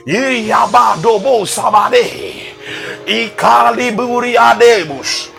Iyaba 0.05 0.97
Dobo 1.01 1.45
Sabade. 1.45 2.35
Ikaliburi 3.07 4.35
Adebus. 4.37 5.29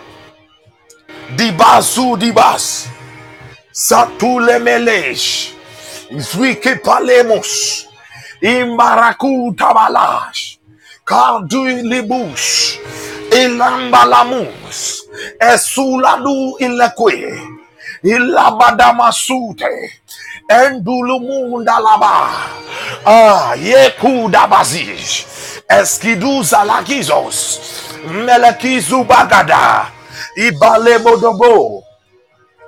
Dibasu 1.35 2.17
Dibas. 2.17 2.87
Satule 3.71 4.59
Melesh. 4.59 5.53
Zwike 6.17 6.81
Palemos. 6.83 7.85
Imbaraku 8.41 9.53
Tabalash. 9.55 10.57
Kardui 11.05 11.83
Libush. 11.83 12.79
Ilambalamus. 13.31 15.03
Esuladu 15.39 16.57
Ilekwe. 16.59 17.54
Ilabadamasute. 18.05 19.91
Endulumunda 20.49 21.79
laba. 21.79 22.29
Ah, 23.05 23.55
Yekuda 23.57 24.47
bazish. 24.47 25.25
Eskiduza 25.69 26.63
lagizos. 26.63 27.59
Melekizu 28.05 29.03
bagada. 29.03 29.87
Ibale 30.37 30.97
modobo. 30.99 31.83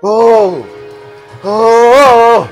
Oh. 0.03 0.65
Oh. 1.43 2.47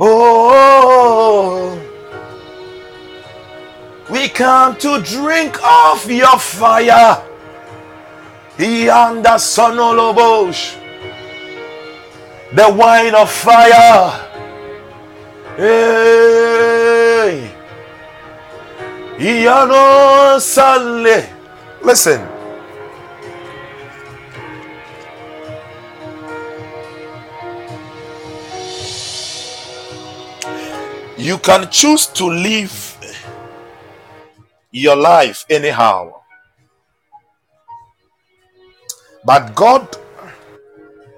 Oh. 0.00 1.78
We 4.10 4.28
come 4.28 4.76
to 4.76 5.00
drink 5.02 5.58
of 5.62 6.10
your 6.10 6.38
fire. 6.38 7.22
Yanda 8.58 9.36
sonolobosh. 9.36 10.76
the 12.54 12.72
wine 12.72 13.14
of 13.16 13.28
fire. 13.30 14.30
Hey. 15.56 17.50
Iano 19.18 20.38
Sale. 20.40 21.24
Listen. 21.82 22.28
You 31.16 31.38
can 31.38 31.70
choose 31.70 32.06
to 32.08 32.26
live 32.26 32.98
your 34.70 34.96
life 34.96 35.44
anyhow. 35.48 36.23
But 39.24 39.54
God 39.54 39.96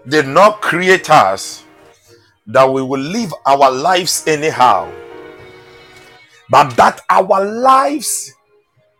did 0.08 0.28
not 0.28 0.60
create 0.62 1.10
us 1.10 1.64
that 2.46 2.70
we 2.70 2.80
will 2.80 3.00
live 3.00 3.34
our 3.44 3.70
lives 3.70 4.22
anyhow, 4.26 4.90
but 6.48 6.76
that 6.76 7.00
our 7.10 7.44
lives 7.44 8.32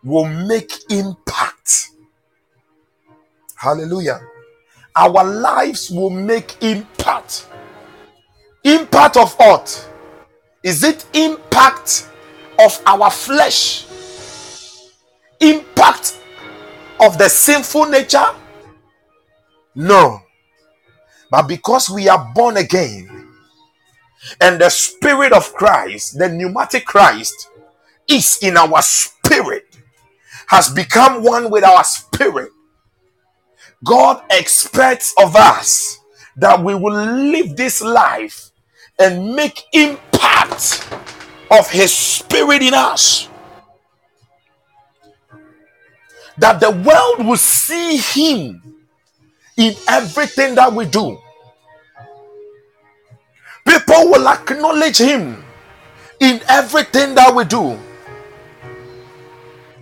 will 0.03 0.25
make 0.25 0.73
impact. 0.89 1.91
Hallelujah. 3.55 4.19
Our 4.95 5.23
lives 5.23 5.89
will 5.89 6.09
make 6.09 6.57
impact. 6.61 7.47
Impact 8.63 9.15
of 9.17 9.33
what? 9.35 9.89
Is 10.63 10.83
it 10.83 11.05
impact 11.13 12.09
of 12.59 12.81
our 12.85 13.09
flesh? 13.09 13.85
Impact 15.39 16.19
of 16.99 17.17
the 17.17 17.29
sinful 17.29 17.85
nature? 17.85 18.25
No. 19.77 20.23
But 21.31 21.47
because 21.47 21.89
we 21.89 22.09
are 22.09 22.31
born 22.35 22.57
again 22.57 23.27
and 24.41 24.61
the 24.61 24.69
Spirit 24.69 25.33
of 25.33 25.53
Christ, 25.53 26.17
the 26.19 26.29
pneumatic 26.29 26.85
Christ, 26.85 27.49
is 28.07 28.39
in 28.41 28.57
our 28.57 28.81
spirit, 28.81 29.65
has 30.47 30.69
become 30.69 31.23
one 31.23 31.51
with 31.51 31.63
our 31.63 31.83
spirit, 31.83 32.51
God 33.85 34.23
expects 34.31 35.13
of 35.19 35.35
us 35.35 35.99
that 36.37 36.63
we 36.63 36.75
will 36.75 36.93
live 36.95 37.55
this 37.57 37.81
life 37.81 38.51
and 38.99 39.35
make 39.35 39.63
impact 39.73 40.87
of 41.51 41.69
His 41.71 41.93
Spirit 41.93 42.61
in 42.63 42.73
us. 42.73 43.29
That 46.37 46.59
the 46.61 46.71
world 46.71 47.27
will 47.27 47.37
see 47.37 47.97
Him 47.97 48.76
in 49.57 49.73
everything 49.89 50.55
that 50.55 50.71
we 50.71 50.85
do. 50.85 51.17
People 53.67 54.09
will 54.11 54.27
acknowledge 54.27 54.97
Him 54.99 55.43
in 56.19 56.39
everything 56.47 57.15
that 57.15 57.33
we 57.35 57.43
do. 57.43 57.77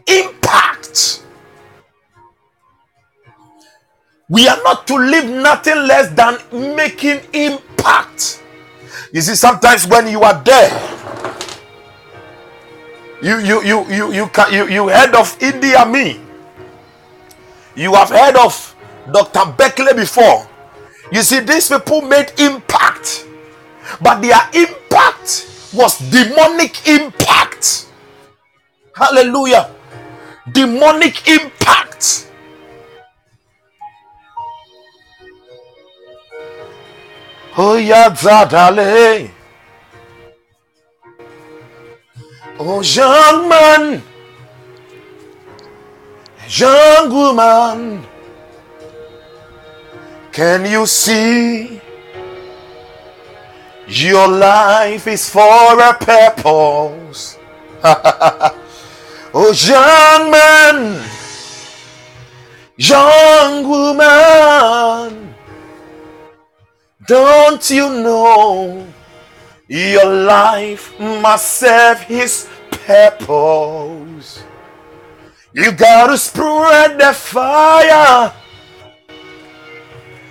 Impact. 0.07 1.21
We 4.29 4.47
are 4.47 4.57
not 4.63 4.87
to 4.87 4.95
live 4.97 5.29
nothing 5.29 5.75
less 5.87 6.09
than 6.15 6.39
making 6.75 7.21
impact. 7.33 8.41
You 9.13 9.21
see, 9.21 9.35
sometimes 9.35 9.87
when 9.87 10.07
you 10.07 10.21
are 10.21 10.41
there, 10.43 10.71
you 13.21 13.37
you 13.39 13.61
you 13.63 13.85
you 13.89 14.11
you 14.13 14.29
you, 14.51 14.67
you 14.67 14.87
heard 14.89 15.13
of 15.15 15.37
Idi 15.39 15.75
Amin. 15.75 16.25
You 17.75 17.93
have 17.93 18.09
heard 18.09 18.35
of 18.37 18.74
Dr. 19.11 19.53
Beckley 19.57 19.93
before. 19.93 20.47
You 21.11 21.21
see, 21.21 21.39
these 21.39 21.69
people 21.69 22.01
made 22.01 22.31
impact, 22.39 23.27
but 24.01 24.21
their 24.21 24.41
impact 24.53 25.69
was 25.73 25.97
demonic 26.09 26.87
impact. 26.87 27.87
Hallelujah. 28.95 29.69
Demonic 30.51 31.27
impact. 31.27 32.31
Oh, 37.57 37.77
yeah, 37.77 38.09
Zadale. 38.09 39.31
Oh, 42.57 42.81
young 42.81 43.49
man, 43.49 44.01
young 46.47 47.09
woman. 47.11 48.14
Can 50.35 50.65
you 50.65 50.85
see? 50.85 51.79
Your 53.87 54.27
life 54.27 55.07
is 55.07 55.29
for 55.29 55.79
a 55.79 55.93
purpose. 55.93 57.39
oh, 59.33 59.53
young 59.55 60.31
man, 60.31 61.01
young 62.75 63.63
woman, 63.63 65.33
don't 67.07 67.69
you 67.69 67.87
know 68.03 68.85
your 69.69 70.05
life 70.05 70.99
must 70.99 71.59
serve 71.59 72.01
His 72.01 72.49
purpose? 72.71 74.43
You 75.53 75.71
gotta 75.71 76.17
spread 76.17 76.99
the 76.99 77.13
fire 77.13 78.33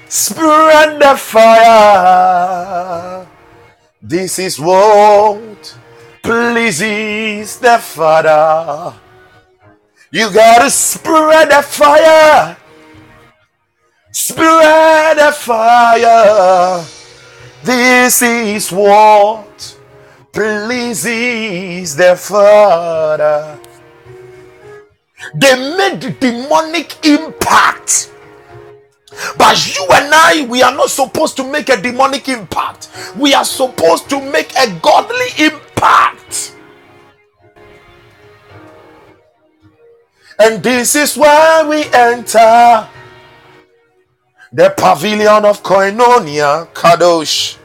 Spread 0.08 1.00
the 1.00 1.16
fire. 1.16 2.64
This 4.00 4.38
is 4.38 4.60
what 4.60 5.76
pleases 6.22 7.58
the 7.58 7.78
Father. 7.78 8.94
You 10.10 10.32
gotta 10.32 10.70
spread 10.70 11.50
the 11.50 11.62
fire. 11.62 12.56
Spread 14.12 15.18
the 15.18 15.32
fire. 15.32 16.84
This 17.64 18.22
is 18.22 18.70
what 18.70 19.76
pleases 20.32 21.96
the 21.96 22.14
Father. 22.16 23.58
They 25.34 25.76
made 25.76 26.20
demonic 26.20 27.04
impact 27.04 28.12
but 29.36 29.74
you 29.74 29.86
and 29.92 30.12
I, 30.12 30.46
we 30.48 30.62
are 30.62 30.74
not 30.74 30.90
supposed 30.90 31.36
to 31.36 31.50
make 31.50 31.68
a 31.68 31.80
demonic 31.80 32.28
impact. 32.28 32.88
We 33.16 33.34
are 33.34 33.44
supposed 33.44 34.08
to 34.10 34.20
make 34.30 34.52
a 34.56 34.78
godly 34.80 35.28
impact. 35.38 36.56
And 40.38 40.62
this 40.62 40.96
is 40.96 41.16
why 41.16 41.64
we 41.68 41.84
enter 41.92 42.88
the 44.52 44.74
pavilion 44.76 45.44
of 45.44 45.62
Koinonia, 45.62 46.68
Kadosh. 46.72 47.58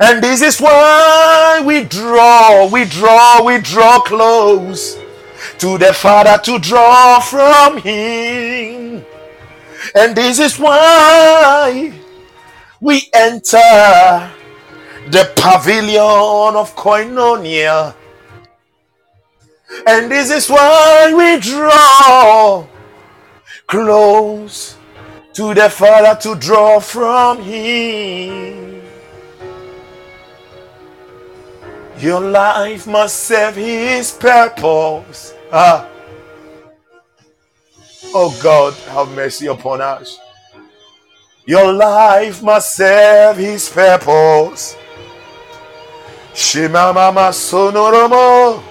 And 0.00 0.22
this 0.22 0.42
is 0.42 0.60
why 0.60 1.62
we 1.64 1.84
draw, 1.84 2.68
we 2.70 2.84
draw, 2.84 3.44
we 3.44 3.58
draw 3.58 4.00
close 4.00 4.98
to 5.58 5.78
the 5.78 5.94
Father 5.94 6.36
to 6.44 6.58
draw 6.58 7.20
from 7.20 7.78
Him. 7.78 9.04
And 9.94 10.16
this 10.16 10.38
is 10.38 10.58
why 10.58 11.92
we 12.80 13.08
enter 13.12 14.30
the 15.10 15.30
pavilion 15.36 16.56
of 16.56 16.74
Koinonia. 16.76 17.94
And 19.86 20.10
this 20.10 20.30
is 20.30 20.48
why 20.48 21.12
we 21.14 21.40
draw 21.40 22.66
close 23.66 24.76
to 25.34 25.54
the 25.54 25.68
Father 25.68 26.18
to 26.22 26.34
draw 26.36 26.78
from 26.80 27.42
Him. 27.42 28.82
Your 31.98 32.20
life 32.20 32.86
must 32.86 33.24
serve 33.24 33.56
His 33.56 34.12
purpose. 34.12 35.34
Ah. 35.52 35.88
Oh 38.16 38.30
God, 38.40 38.74
have 38.94 39.10
mercy 39.16 39.48
upon 39.48 39.80
us. 39.80 40.20
Your 41.46 41.72
life 41.72 42.44
must 42.44 42.76
serve 42.76 43.36
His 43.36 43.68
purpose. 43.68 44.76
Shema 46.32 46.92
Mama 46.92 47.30
Sonoromo. 47.32 48.62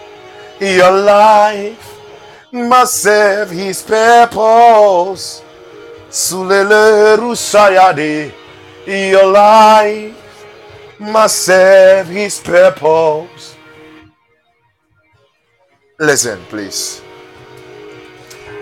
Your 0.62 0.92
life 0.98 2.00
must 2.54 3.02
serve 3.02 3.52
His 3.52 3.82
purpose. 3.82 5.44
Sulele 6.10 7.18
Rusayade. 7.18 8.32
Your 8.88 9.26
life 9.26 10.46
must 11.00 11.40
serve 11.42 12.08
His 12.08 12.40
purpose. 12.40 13.58
Listen, 16.00 16.40
please. 16.48 17.02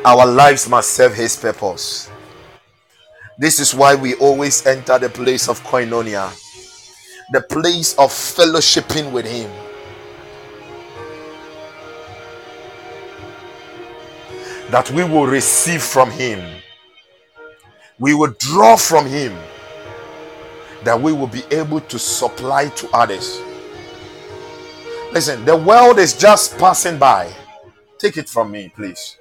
Our 0.04 0.26
lives 0.26 0.68
must 0.68 0.94
serve 0.94 1.14
His 1.14 1.36
purpose. 1.36 2.10
This 3.38 3.60
is 3.60 3.76
why 3.76 3.94
we 3.94 4.16
always 4.16 4.66
enter 4.66 4.98
the 4.98 5.10
place 5.10 5.48
of 5.48 5.62
koinonia, 5.64 6.32
the 7.32 7.42
place 7.42 7.94
of 8.00 8.10
fellowshipping 8.10 9.12
with 9.12 9.28
Him. 9.28 9.52
That 14.72 14.90
we 14.90 15.04
will 15.04 15.28
receive 15.28 15.84
from 15.84 16.10
Him, 16.10 16.62
we 18.00 18.16
will 18.16 18.34
draw 18.40 18.78
from 18.78 19.06
Him, 19.06 19.38
that 20.84 21.00
we 21.00 21.14
will 21.14 21.28
be 21.28 21.44
able 21.52 21.82
to 21.82 22.00
supply 22.00 22.70
to 22.70 22.90
others. 22.90 23.40
Listen, 25.12 25.46
the 25.46 25.56
world 25.56 26.00
is 26.00 26.18
just 26.18 26.58
passing 26.58 26.98
by. 26.98 27.32
Take 28.00 28.18
it 28.18 28.28
from 28.28 28.50
me, 28.50 28.72
please. 28.76 29.18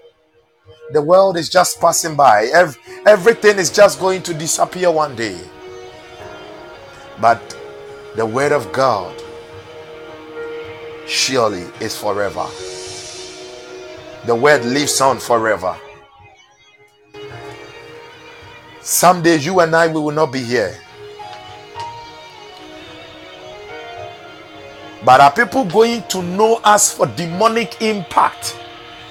The 0.93 1.03
world 1.03 1.37
is 1.37 1.49
just 1.49 1.81
passing 1.81 2.17
by. 2.17 2.47
Ev- 2.53 2.79
everything 3.07 3.59
is 3.59 3.71
just 3.71 4.01
going 4.01 4.23
to 4.25 4.35
disappear 4.35 4.91
one 4.91 5.17
day. 5.17 5.39
But 7.21 7.41
the 8.17 8.27
word 8.27 8.53
of 8.53 8.73
God 8.73 9.15
surely 11.07 11.63
is 11.81 11.97
forever. 11.97 12.47
The 14.27 14.35
word 14.37 14.65
lives 14.65 15.01
on 15.01 15.19
forever. 15.21 15.77
Someday 18.81 19.39
you 19.39 19.61
and 19.61 19.77
I 19.77 19.89
we 19.89 20.01
will 20.01 20.13
not 20.13 20.33
be 20.33 20.41
here. 20.43 20.77
But 25.05 25.21
are 25.21 25.33
people 25.33 25.65
going 25.67 26.05
to 26.09 26.23
know 26.23 26.57
us 26.65 26.93
for 26.93 27.07
demonic 27.07 27.83
impact? 27.83 28.60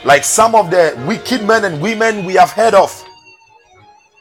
Like 0.06 0.24
some 0.24 0.56
of 0.56 0.72
the 0.72 1.02
wicked 1.08 1.44
men 1.44 1.66
and 1.66 1.82
women 1.82 2.26
we 2.26 2.36
have 2.36 2.52
heard 2.52 2.74
of? 2.74 3.06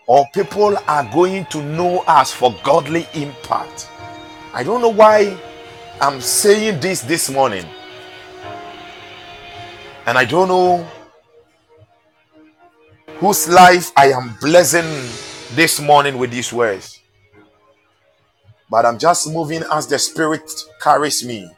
Or 0.07 0.27
people 0.35 0.77
are 0.89 1.05
going 1.13 1.47
to 1.47 1.63
know 1.63 2.01
us 2.07 2.33
for 2.33 2.55
godly 2.65 3.07
impact? 3.15 3.89
I 4.53 4.65
don't 4.65 4.81
know 4.81 4.89
why 4.89 5.37
I'm 6.01 6.21
saying 6.21 6.81
this 6.81 7.03
this 7.03 7.31
morning. 7.31 7.65
And 10.07 10.19
I 10.19 10.25
don't 10.25 10.49
know 10.49 10.87
whose 13.19 13.49
life 13.49 13.93
I 13.97 14.13
am 14.13 14.35
blessing 14.41 14.87
this 15.55 15.81
morning 15.81 16.19
with 16.19 16.31
these 16.31 16.53
words. 16.53 17.01
But 18.71 18.85
I'm 18.85 18.99
just 18.99 19.29
moving 19.31 19.63
as 19.73 19.87
the 19.87 19.99
Spirit 19.99 20.51
carries 20.81 21.25
me. 21.25 21.51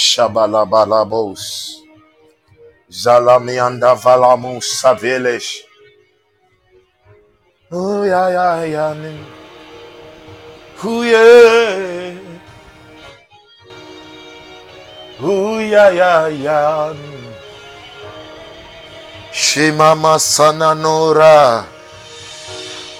Shabalabalabos. 0.00 1.42
Zalamianda 2.88 3.92
valamus 3.94 4.64
saveles. 4.80 5.46
Oh 7.70 8.02
yeah 8.02 8.28
yeah 8.32 8.64
yeah. 8.64 8.96
Oh 10.82 11.02
yeah. 11.04 12.16
Oh 15.20 15.58
yeah 15.60 15.90
yeah 15.90 16.28
yeah. 16.28 16.96
Shema 19.30 19.94
masana 19.94 20.74
nora. 20.74 21.68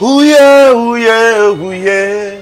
Oh 0.01 0.21
yeah 0.23 0.71
oh 0.77 0.95
yeah 0.95 1.49
oh 1.49 1.73
yeah. 1.73 2.39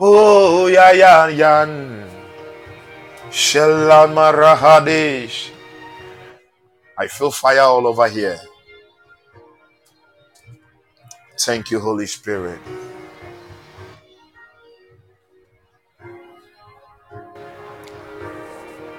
Oh 0.00 0.66
yeah 0.66 0.92
yeah 0.92 1.28
yeah. 1.28 2.01
Shelamarahadish. 3.32 5.50
I 6.98 7.08
feel 7.08 7.32
fire 7.32 7.60
all 7.62 7.86
over 7.86 8.08
here. 8.08 8.40
Thank 11.40 11.70
you, 11.70 11.80
Holy 11.80 12.06
Spirit. 12.06 12.60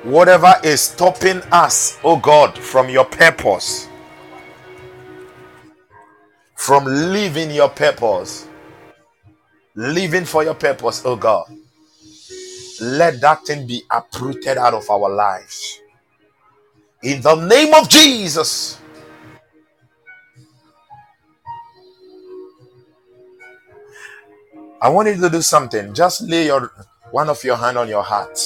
Whatever 0.03 0.55
is 0.63 0.81
stopping 0.81 1.41
us, 1.51 1.99
oh 2.03 2.17
God, 2.17 2.57
from 2.57 2.89
your 2.89 3.05
purpose, 3.05 3.87
from 6.55 6.85
living 6.85 7.51
your 7.51 7.69
purpose, 7.69 8.47
living 9.75 10.25
for 10.25 10.43
your 10.43 10.55
purpose, 10.55 11.03
oh 11.05 11.15
God. 11.15 11.45
Let 12.81 13.21
that 13.21 13.45
thing 13.45 13.67
be 13.67 13.83
uprooted 13.91 14.57
out 14.57 14.73
of 14.73 14.89
our 14.89 15.09
lives. 15.09 15.79
In 17.03 17.21
the 17.21 17.35
name 17.35 17.73
of 17.73 17.89
Jesus. 17.89 18.79
I 24.81 24.89
want 24.89 25.07
you 25.07 25.15
to 25.15 25.29
do 25.29 25.41
something. 25.41 25.93
Just 25.93 26.21
lay 26.23 26.47
your 26.47 26.71
one 27.11 27.29
of 27.29 27.43
your 27.43 27.55
hand 27.55 27.77
on 27.77 27.87
your 27.87 28.03
heart. 28.03 28.37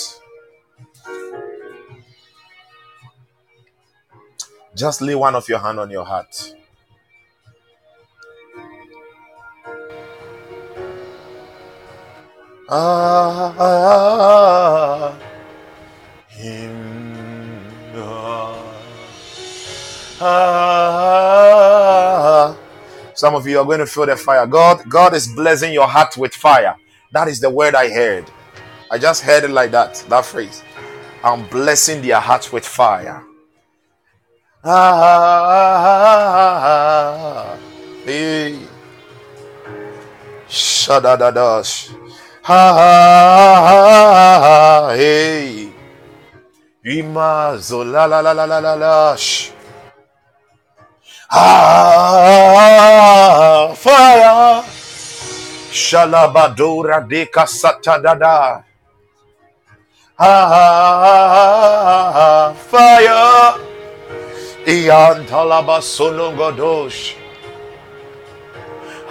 Just 4.75 5.01
lay 5.01 5.15
one 5.15 5.35
of 5.35 5.49
your 5.49 5.59
hand 5.59 5.79
on 5.79 5.89
your 5.89 6.05
heart. 6.05 6.53
Ah, 12.69 13.55
ah, 13.59 15.17
him. 16.27 17.63
Ah, 17.95 18.61
ah. 20.19 22.57
Some 23.13 23.35
of 23.35 23.47
you 23.47 23.57
are 23.59 23.65
going 23.65 23.79
to 23.79 23.85
feel 23.85 24.05
the 24.05 24.17
fire. 24.17 24.45
God, 24.45 24.83
God 24.89 25.13
is 25.13 25.29
blessing 25.29 25.71
your 25.71 25.87
heart 25.87 26.17
with 26.17 26.35
fire. 26.35 26.75
That 27.13 27.29
is 27.29 27.39
the 27.39 27.49
word 27.49 27.73
I 27.73 27.89
heard. 27.89 28.29
I 28.91 28.97
just 28.97 29.23
heard 29.23 29.45
it 29.45 29.49
like 29.49 29.71
that. 29.71 30.03
That 30.09 30.25
phrase. 30.25 30.61
I'm 31.23 31.47
blessing 31.47 32.01
their 32.01 32.19
hearts 32.19 32.51
with 32.51 32.65
fire. 32.65 33.23
Ah, 34.63 35.51
ah, 35.55 36.59
ah, 36.65 37.57
hey. 38.03 38.59
Shadadadash. 40.49 41.96
Ha 42.47 42.65
ha 42.79 42.91
ha 44.43 44.95
hey. 44.95 45.67
Ima 46.85 47.57
zola 47.59 48.07
la 48.07 48.19
la 48.23 48.31
la 48.31 48.45
la 48.47 48.59
la 48.63 48.73
la. 48.83 49.15
Ah 51.29 52.15
fire. 53.75 54.63
Shalabadora 55.75 57.01
de 57.09 57.25
kasata 57.27 57.99
dada. 57.99 58.63
Ah 60.17 60.93
fire. 62.71 63.59
Ian 64.65 65.25
talaba 65.27 65.81
solongodosh. 65.83 67.01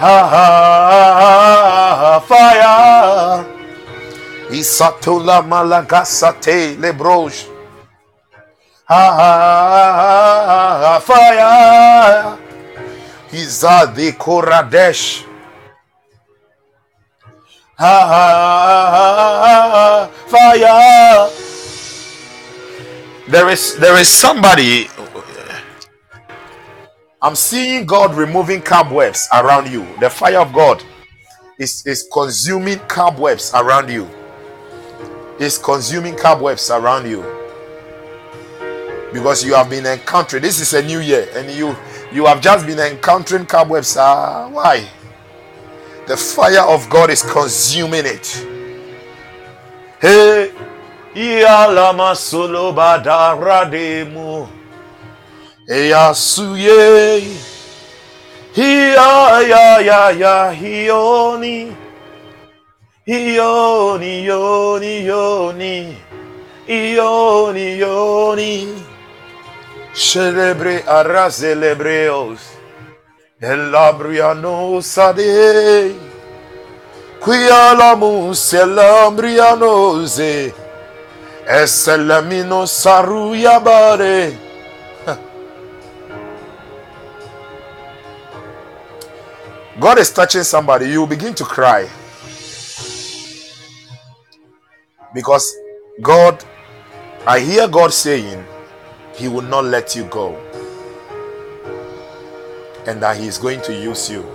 Ha 0.00 0.16
ha 0.32 2.20
fire. 2.30 2.65
Isatula. 4.58 5.42
Ha 8.88 9.04
ha 9.18 11.00
fire. 11.00 12.38
Izadi 13.32 14.12
koradesh. 14.12 15.24
Ha 17.78 17.96
ha 18.12 20.08
fire. 20.28 21.30
There 23.28 23.48
is 23.50 23.76
there 23.78 23.98
is 23.98 24.08
somebody 24.08 24.88
I'm 27.22 27.34
seeing 27.34 27.86
God 27.86 28.14
removing 28.14 28.62
cobwebs 28.62 29.28
around 29.34 29.68
you. 29.72 29.84
The 30.00 30.08
fire 30.10 30.38
of 30.40 30.52
God 30.52 30.82
is, 31.58 31.84
is 31.86 32.08
consuming 32.12 32.78
cobwebs 32.88 33.52
around 33.54 33.90
you. 33.90 34.08
Is 35.38 35.58
consuming 35.58 36.16
cobwebs 36.16 36.70
around 36.70 37.08
you. 37.08 37.22
Because 39.12 39.44
you 39.44 39.54
have 39.54 39.68
been 39.68 39.84
encountering. 39.86 40.42
This 40.42 40.60
is 40.60 40.72
a 40.74 40.82
new 40.82 41.00
year, 41.00 41.28
and 41.34 41.50
you 41.50 41.76
you 42.12 42.24
have 42.26 42.40
just 42.40 42.66
been 42.66 42.78
encountering 42.78 43.46
cobwebs. 43.46 43.96
Ah, 43.98 44.48
why? 44.48 44.88
The 46.06 46.16
fire 46.16 46.62
of 46.62 46.88
God 46.88 47.10
is 47.10 47.22
consuming 47.22 48.06
it. 48.06 48.46
Hey, 50.00 50.52
Yalama 51.14 52.14
solo 52.16 52.72
badarademu. 52.72 54.48
Eyasuye. 55.68 57.36
Hiya 58.54 59.40
ya 59.48 59.78
ya 59.80 60.10
ya 60.10 60.50
hioni. 60.52 61.76
Hioni 63.06 64.24
yoni 64.24 65.04
yoni. 65.06 65.96
Ioni 66.66 67.78
yoni. 67.78 68.82
Celebre 69.94 70.82
ara 70.88 71.30
celebreos. 71.30 72.40
Elabriano 73.40 74.80
sade. 74.82 75.94
Qui 77.20 77.48
alamus 77.48 78.52
elambrianose. 78.52 80.52
Eselamino 81.46 82.66
saruyabare. 82.66 84.36
God 89.78 89.98
is 89.98 90.10
touching 90.10 90.42
somebody, 90.42 90.90
you 90.90 91.06
begin 91.06 91.34
to 91.34 91.44
cry. 91.44 91.86
Because 95.16 95.56
God, 96.02 96.44
I 97.26 97.40
hear 97.40 97.66
God 97.66 97.90
saying, 97.94 98.44
He 99.14 99.28
will 99.28 99.40
not 99.40 99.64
let 99.64 99.96
you 99.96 100.04
go. 100.04 100.36
And 102.86 103.02
that 103.02 103.16
He 103.16 103.26
is 103.26 103.38
going 103.38 103.62
to 103.62 103.72
use 103.72 104.10
you. 104.10 104.26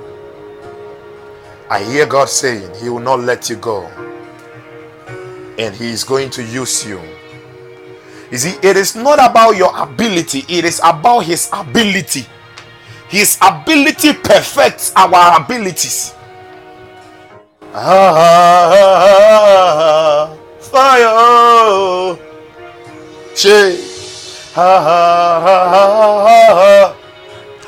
I 1.69 1.83
hear 1.83 2.07
God 2.07 2.29
saying, 2.29 2.67
He 2.81 2.89
will 2.89 2.99
not 2.99 3.19
let 3.19 3.47
you 3.47 3.57
go. 3.57 3.85
And 5.59 5.75
He 5.75 5.91
is 5.91 6.03
going 6.03 6.31
to 6.31 6.43
use 6.43 6.83
you. 6.83 6.99
You 8.31 8.39
see, 8.39 8.57
it 8.67 8.75
is 8.75 8.95
not 8.95 9.19
about 9.23 9.51
your 9.57 9.77
ability, 9.79 10.45
it 10.49 10.65
is 10.65 10.81
about 10.83 11.25
His 11.25 11.47
ability. 11.53 12.25
His 13.07 13.37
ability 13.39 14.13
perfects 14.13 14.93
our 14.95 15.39
abilities. 15.43 16.15
Ah, 17.75 19.11
fire. 19.11 20.20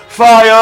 Fire. 0.10 0.54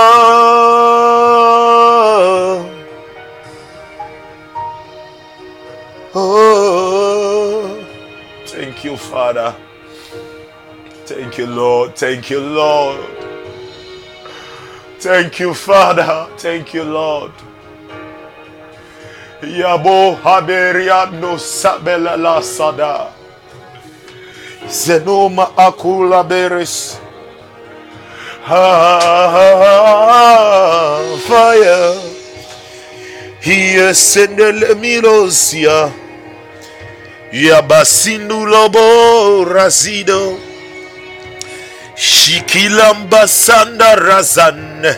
Oh, 6.13 7.85
thank 8.45 8.83
you, 8.85 8.95
Father. 8.97 9.55
Thank 11.05 11.37
you, 11.37 11.47
Lord. 11.47 11.95
Thank 11.97 12.29
you, 12.29 12.39
Lord. 12.39 12.99
Thank 14.99 15.39
you, 15.39 15.53
Father. 15.53 16.27
Thank 16.37 16.73
you, 16.73 16.83
Lord. 16.83 17.31
Yabo 19.41 20.15
haberiano 20.15 21.37
sabela 21.37 22.15
la 22.17 22.41
sada. 22.41 23.10
Zenoma 24.71 25.51
akula 25.57 26.23
beres. 26.23 26.97
Ah, 28.47 29.67
fire. 31.27 31.99
He 33.41 33.75
ascended 33.75 34.63
mirosia. 34.79 35.91
Yabasindu 37.33 38.45
lobo 38.47 39.43
razido. 39.45 40.39
Shikilamba 41.95 43.27
sanda 43.27 43.95
razan 43.95 44.95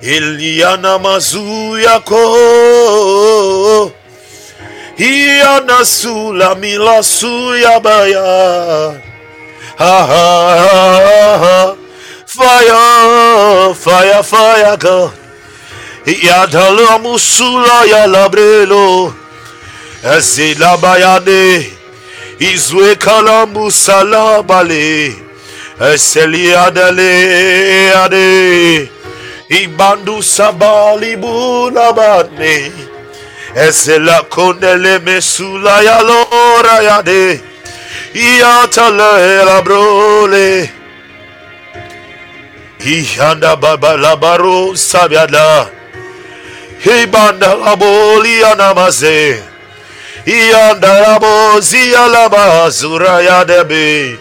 Iliana 0.00 0.98
mazuya 0.98 2.00
ko 2.04 2.16
Iana 4.98 5.84
sula 5.84 6.54
mila 6.54 7.02
suya 7.02 7.80
baya. 7.80 9.00
Ha, 9.78 10.06
ha, 10.06 10.56
ha, 10.56 11.38
ha. 11.38 11.76
Fire, 12.26 13.74
fire, 13.74 14.22
fire 14.22 14.76
God. 14.76 15.12
Yadala 16.06 16.98
musula 16.98 17.84
ya 17.84 18.06
labrelo 18.06 19.12
Ezila 20.04 20.76
bayane. 20.76 21.72
Izwe 22.38 22.96
kalamu 22.96 23.70
salabale 23.70 25.14
Eseliadele 25.80 27.12
ade. 28.04 28.90
Ibandu 29.48 30.22
sabali 30.22 31.16
bulabane 31.16 32.72
Esela 33.56 34.22
kondele 34.28 34.98
mesula 34.98 35.80
ya 35.82 36.00
lora 36.02 36.82
yade 36.82 37.40
Iatale 38.14 39.44
la 39.44 39.62
brole. 39.62 40.70
Ihanda 42.80 43.56
baba 43.56 43.96
la 43.96 44.16
baro 44.16 44.74
sabiada. 44.76 45.70
Ibanda 46.84 47.54
la 47.54 47.76
boli 47.76 48.44
anamaze. 48.44 49.42
Ianda 50.26 51.00
la 51.00 51.18
bozi 51.18 51.94
alaba 51.94 52.70
zura 52.70 53.20
ya 53.22 53.44
debe 53.44 54.18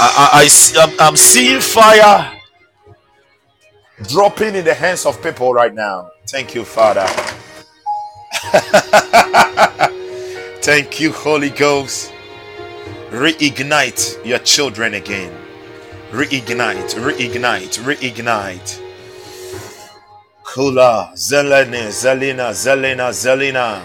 I, 0.00 0.46
I, 0.46 0.48
I, 0.48 1.08
am 1.08 1.16
seeing 1.16 1.60
fire 1.60 2.30
dropping 4.08 4.54
in 4.54 4.64
the 4.64 4.72
hands 4.74 5.04
of 5.04 5.20
people 5.22 5.52
right 5.52 5.74
now. 5.74 6.08
Thank 6.30 6.54
you, 6.54 6.62
Father. 6.62 7.06
Thank 10.60 11.00
you, 11.00 11.10
Holy 11.10 11.48
Ghost. 11.48 12.12
Reignite 13.10 14.22
your 14.26 14.38
children 14.40 14.92
again. 14.92 15.32
Reignite, 16.12 16.94
reignite, 17.00 17.78
reignite. 17.80 18.78
Kula, 20.44 21.12
Zelene, 21.14 21.88
Zelina, 21.88 22.52
Zelina, 22.52 23.08
Zelina. 23.10 23.82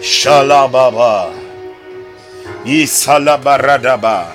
Shalababa. 0.00 1.34
Isalabaradaba. 2.64 4.34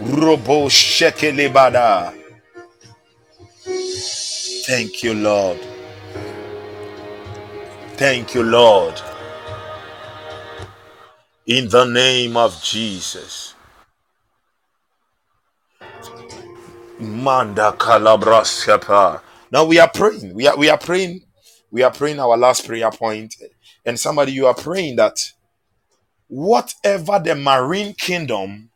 Robo 0.00 0.70
shekelebada. 0.70 2.21
Thank 4.72 5.02
you, 5.02 5.14
Lord. 5.14 5.60
Thank 7.96 8.34
you, 8.34 8.42
Lord. 8.42 9.00
In 11.46 11.68
the 11.68 11.84
name 11.84 12.36
of 12.36 12.62
Jesus. 12.62 13.54
Manda 16.98 17.72
kalabraskapa. 17.78 19.22
Now 19.52 19.64
we 19.66 19.78
are 19.78 19.90
praying. 19.90 20.34
We 20.34 20.48
are 20.48 20.56
we 20.56 20.70
are 20.70 20.78
praying. 20.78 21.22
We 21.70 21.82
are 21.84 21.92
praying 21.92 22.20
our 22.20 22.36
last 22.38 22.66
prayer 22.66 22.90
point. 22.90 23.36
And 23.86 24.00
somebody 24.00 24.32
you 24.32 24.46
are 24.48 24.54
praying 24.54 24.96
that 24.96 25.32
whatever 26.28 27.20
the 27.20 27.36
marine 27.36 27.94
kingdom 27.94 28.71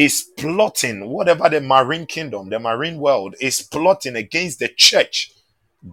is 0.00 0.30
plotting, 0.38 1.08
whatever 1.10 1.50
the 1.50 1.60
marine 1.62 2.06
kingdom, 2.06 2.50
the 2.50 2.60
marine 2.60 2.98
world 2.98 3.36
is 3.40 3.62
plotting 3.62 4.16
against 4.16 4.60
the 4.60 4.68
church 4.68 5.32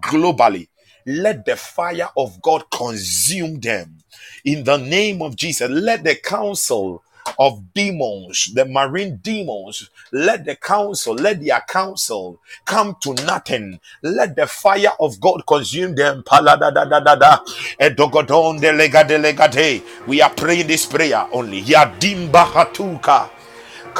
globally, 0.01 0.69
let 1.07 1.45
the 1.45 1.57
fire 1.57 2.09
of 2.17 2.41
God 2.41 2.65
consume 2.71 3.59
them. 3.61 3.99
In 4.45 4.63
the 4.65 4.77
name 4.77 5.21
of 5.23 5.35
Jesus, 5.37 5.69
let 5.69 6.03
the 6.05 6.15
council 6.15 7.03
of 7.39 7.73
demons, 7.73 8.53
the 8.55 8.65
marine 8.65 9.17
demons, 9.23 9.89
let 10.13 10.45
the 10.45 10.55
council, 10.55 11.15
let 11.15 11.43
their 11.43 11.61
council 11.69 12.39
come 12.65 12.97
to 13.01 13.13
nothing. 13.25 13.79
Let 14.03 14.35
the 14.35 14.47
fire 14.47 14.93
of 14.99 15.19
God 15.21 15.43
consume 15.47 15.95
them. 15.95 16.23
We 20.07 20.21
are 20.21 20.31
praying 20.31 20.67
this 20.67 20.85
prayer 20.87 21.27
only. 21.33 21.61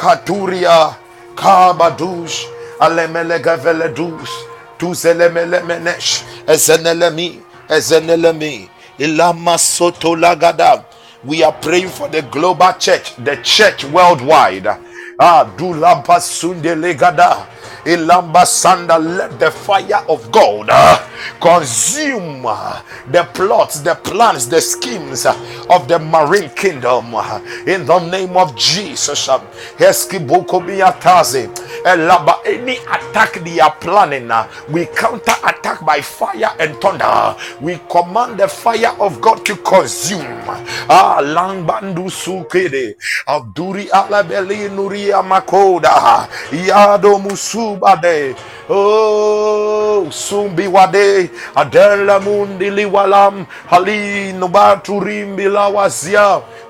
Katuria 0.00 0.94
kabadush 1.34 2.46
alemelega 2.80 3.56
veledus 3.56 4.30
tuzelemelemenesh 4.78 6.22
ezenelemi 6.46 7.40
ezenelemi 7.68 8.68
ilama 8.98 9.58
soto 9.58 10.16
lagada 10.16 10.84
we 11.24 11.42
are 11.42 11.52
praying 11.60 11.88
for 11.88 12.08
the 12.08 12.22
global 12.22 12.72
church, 12.74 13.14
the 13.16 13.36
church 13.42 13.84
worldwide. 13.84 14.68
Ah, 15.18 15.44
Dulamba 15.56 16.20
Sunde 16.20 16.74
Legada. 16.76 17.46
Ilamba 17.86 18.44
Sanda, 18.46 18.98
let 18.98 19.38
the 19.40 19.50
fire 19.50 20.04
of 20.08 20.30
God 20.32 20.68
uh, 20.70 20.98
consume 21.40 22.44
uh, 22.46 22.82
the 23.10 23.24
plots, 23.34 23.80
the 23.80 23.94
plans, 23.96 24.48
the 24.48 24.60
schemes 24.60 25.26
uh, 25.26 25.34
of 25.70 25.88
the 25.88 25.98
marine 25.98 26.50
kingdom 26.50 27.06
in 27.66 27.86
the 27.86 27.98
name 28.10 28.36
of 28.36 28.54
Jesus. 28.56 29.28
Biataze, 30.60 31.48
Elaba, 31.84 32.40
any 32.46 32.76
attack 32.78 33.34
they 33.44 33.60
are 33.60 33.74
planning, 33.76 34.30
we 34.70 34.86
counter 34.86 35.34
attack 35.44 35.84
by 35.86 36.00
fire 36.02 36.50
and 36.60 36.76
thunder. 36.80 37.36
We 37.60 37.80
command 37.90 38.38
the 38.40 38.48
fire 38.48 38.92
of 39.00 39.20
God 39.20 39.44
to 39.46 39.56
consume. 39.56 40.22
Ah, 40.90 41.20
Langbandu 41.22 42.10
Sukede, 42.10 42.96
Alabeli 43.90 44.68
Nuria 45.08 45.22
Makoda, 45.22 46.28
Yado 46.52 47.18
Musubade. 47.18 48.36
Oh, 48.68 50.06
Sumbi 50.10 50.68
Wade, 50.68 51.30
Adela 51.56 52.20
Mundi 52.20 52.70
Liwalam, 52.70 53.46
Hali 53.70 54.32
Nubaturim 54.34 55.34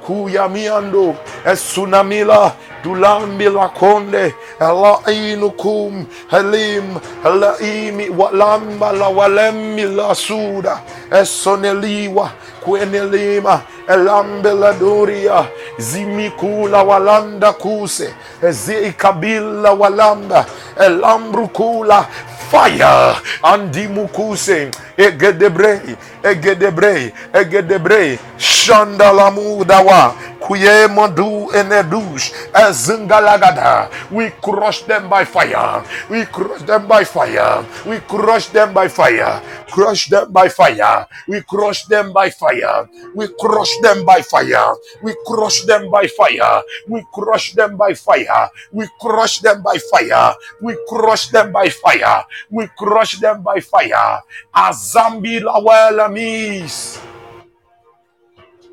kuya 0.08 0.48
miando 0.48 1.14
esunamila 1.52 2.52
dulambi 2.84 3.44
lakonde 3.44 4.34
elainukum 4.60 6.06
helim 6.30 6.96
helaimi 7.22 8.08
walamba 8.08 8.92
lawalemi 8.92 9.82
lasuda 9.82 10.80
esoneliwa 11.20 12.30
kuenelima 12.64 13.60
elambeladoria 13.88 15.44
zimikula 15.78 16.82
walanda 16.82 17.52
kuse 17.52 18.14
ezikabila 18.42 19.72
walanda 19.72 20.46
elambrukula 20.86 22.06
fire. 22.50 23.16
andi 23.42 23.88
mukuse 23.88 24.70
Egedebre, 24.96 25.80
Egedebre, 26.22 27.12
Egedebre, 27.32 28.18
Shandalamu 28.38 29.64
dawa 29.64 30.14
shandalamudawa 30.48 30.88
kuyemodu 30.88 31.50
enedush 31.54 32.32
ezingalagada 32.68 33.88
we 34.10 34.30
crush 34.30 34.84
them 34.86 35.08
by 35.08 35.24
fire 35.24 35.82
we 36.10 36.24
crush 36.26 36.62
them 36.66 36.86
by 36.88 37.04
fire 37.04 37.64
we 37.86 38.00
crush 38.00 38.48
them 38.52 38.72
by 38.72 38.88
fire 38.88 39.40
crush 39.70 40.08
them 40.08 40.32
by 40.32 40.48
fire 40.48 41.06
we 41.28 41.40
crush 41.42 41.86
them 41.88 42.12
by 42.12 42.30
fire 42.30 42.88
we 43.14 43.28
crush 43.28 43.78
them 43.82 44.04
by 44.04 44.22
fire 44.22 44.74
we 45.02 45.14
crush 45.26 45.60
them 45.66 45.86
by 45.90 46.06
fire 46.08 46.62
we 46.88 47.02
crush 47.14 47.52
them 47.54 47.76
by 47.76 47.94
fire 47.94 48.52
we 48.72 48.86
crush 49.00 49.40
them 49.40 49.60
by 49.62 49.78
fire 49.78 50.34
we 50.62 50.76
crush 50.88 51.28
them 51.28 51.52
by 51.52 51.68
fire 51.68 52.24
we 52.50 52.66
crush 52.78 53.18
them 53.20 53.42
by 53.42 53.60
fire 53.60 54.22
azambi 54.54 55.40
lawela 55.40 56.08
mis 56.08 57.07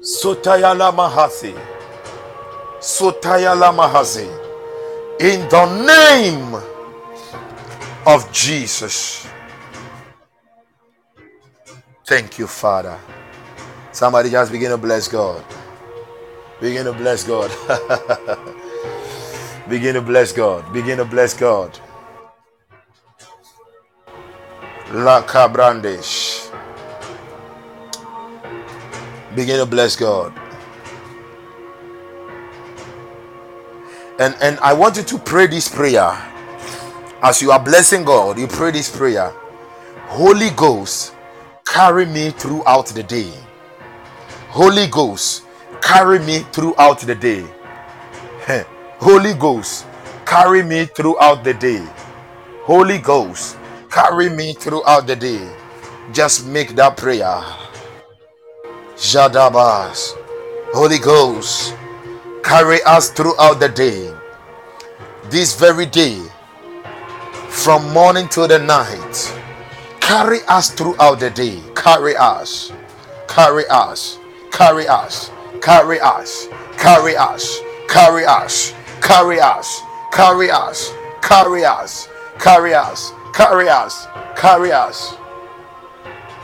sotayala 0.05 0.93
mahasi 0.93 1.55
sotayala 2.79 3.73
mahasi 3.73 4.29
in 5.19 5.47
the 5.49 5.65
name 5.85 6.55
of 8.05 8.31
jesus. 8.31 9.27
Thank 12.05 12.37
you 12.37 12.45
father. 12.45 12.99
Somebody 13.91 14.29
just 14.29 14.51
begin 14.51 14.69
to 14.69 14.77
bless 14.77 15.07
god. 15.07 15.43
Begin 16.61 16.85
to 16.85 16.93
bless 16.93 17.23
god. 17.23 17.49
Begin 19.69 19.95
to 19.95 20.01
bless 20.01 20.31
god. 20.31 20.71
Begin 20.71 20.97
to 20.97 21.05
bless 21.05 21.33
god. 21.33 21.79
La 24.93 25.23
Cabrandish. 25.23 26.44
Begin 29.35 29.59
to 29.59 29.65
bless 29.67 29.95
God. 29.97 30.33
And 34.19 34.35
and 34.41 34.59
I 34.61 34.73
want 34.73 34.97
you 34.97 35.03
to 35.03 35.17
pray 35.19 35.47
this 35.47 35.69
prayer. 35.69 36.11
As 37.23 37.41
you 37.41 37.51
are 37.51 37.59
blessing 37.63 38.05
God, 38.05 38.39
you 38.39 38.47
pray 38.47 38.71
this 38.71 38.95
prayer. 38.95 39.33
Holy 40.07 40.51
Ghost, 40.51 41.13
carry 41.65 42.05
me 42.05 42.31
throughout 42.31 42.87
the 42.87 43.03
day. 43.03 43.33
Holy 44.49 44.87
Ghost, 44.87 45.43
carry 45.81 46.19
me 46.19 46.39
throughout 46.53 47.01
the 47.01 47.15
day. 47.15 47.45
Holy 48.99 49.33
Ghost, 49.35 49.85
carry 50.25 50.63
me 50.63 50.85
throughout 50.85 51.43
the 51.43 51.53
day. 51.55 51.85
Holy 52.63 52.99
Ghost, 52.99 53.57
carry 53.91 54.29
me 54.29 54.53
throughout 54.53 55.07
the 55.07 55.15
day. 55.15 55.49
Just 56.13 56.47
make 56.47 56.75
that 56.75 56.97
prayer. 56.97 57.43
Jadabas. 58.95 60.15
Holy 60.73 60.99
Ghost, 60.99 61.75
carry 62.43 62.81
us 62.83 63.09
throughout 63.11 63.59
the 63.59 63.69
day. 63.69 64.13
This 65.29 65.59
very 65.59 65.85
day, 65.85 66.21
from 67.49 67.91
morning 67.93 68.27
to 68.29 68.47
the 68.47 68.59
night. 68.59 69.33
Carry 70.01 70.39
us 70.47 70.69
throughout 70.71 71.19
the 71.19 71.29
day. 71.31 71.59
Carry 71.75 72.15
us. 72.15 72.71
Carry 73.27 73.65
us. 73.69 74.19
Carry 74.51 74.87
us. 74.87 75.31
Carry 75.61 75.99
us. 75.99 76.47
Carry 76.77 77.15
us. 77.17 77.59
Carry 77.89 78.25
us. 78.25 78.73
Carry 79.01 79.39
us. 79.39 79.81
Carry 80.11 80.51
us. 80.51 80.89
Carry 81.21 81.65
us. 81.65 82.07
Carry 82.39 82.73
us. 82.75 83.13
Carry 83.33 83.69
us. 83.69 84.07
Carry 84.37 84.71
us. 84.71 85.15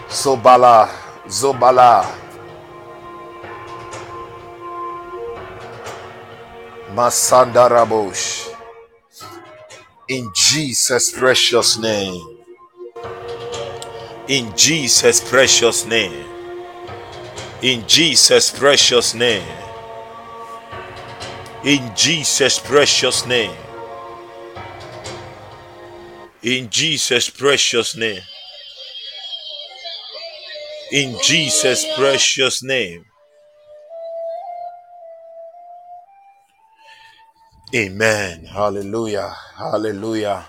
Zobala. 0.09 0.89
Zobala. 1.27 2.20
Masandarabosh. 6.95 8.53
In 10.09 10.29
Jesus' 10.35 11.11
precious 11.11 11.77
name. 11.79 12.39
In 14.27 14.51
Jesus' 14.57 15.21
precious 15.21 15.85
name. 15.85 16.25
In 17.61 17.87
Jesus' 17.87 18.51
precious 18.51 19.13
name. 19.13 19.47
In 21.63 21.91
Jesus' 21.95 22.59
precious 22.59 23.25
name. 23.25 23.55
In 26.43 26.69
Jesus' 26.69 27.29
precious 27.29 27.95
name. 27.95 28.23
In 30.91 31.15
Jesus' 31.23 31.85
precious 31.95 32.63
name. 32.63 33.05
Amen. 37.73 38.45
Hallelujah. 38.45 39.33
Hallelujah. 39.57 40.45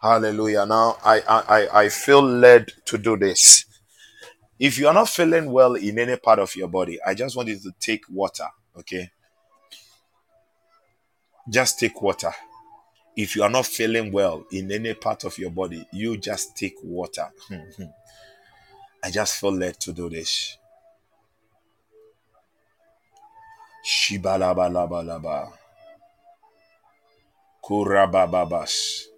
Hallelujah. 0.00 0.66
Now 0.66 0.96
I, 1.04 1.20
I 1.28 1.82
I 1.84 1.88
feel 1.88 2.22
led 2.22 2.72
to 2.86 2.98
do 2.98 3.16
this. 3.16 3.64
If 4.58 4.78
you 4.78 4.88
are 4.88 4.94
not 4.94 5.08
feeling 5.08 5.52
well 5.52 5.74
in 5.74 5.98
any 5.98 6.16
part 6.16 6.38
of 6.40 6.54
your 6.56 6.68
body, 6.68 6.98
I 7.06 7.14
just 7.14 7.36
want 7.36 7.48
you 7.48 7.58
to 7.60 7.72
take 7.80 8.02
water. 8.10 8.48
Okay. 8.78 9.10
Just 11.48 11.78
take 11.80 12.00
water. 12.02 12.32
If 13.16 13.36
you 13.36 13.42
are 13.44 13.50
not 13.50 13.66
feeling 13.66 14.12
well 14.12 14.44
in 14.50 14.72
any 14.72 14.94
part 14.94 15.24
of 15.24 15.38
your 15.38 15.50
body, 15.50 15.86
you 15.92 16.16
just 16.16 16.56
take 16.56 16.74
water. 16.82 17.28
Hmm, 17.48 17.70
hmm. 17.76 17.84
I 19.04 19.10
just 19.10 19.38
feel 19.40 19.52
led 19.52 19.78
to 19.80 19.92
do 19.92 20.10
this. 20.10 20.56
Shibalabalabalaba. 23.84 25.63
Kurabababas. 27.64 29.08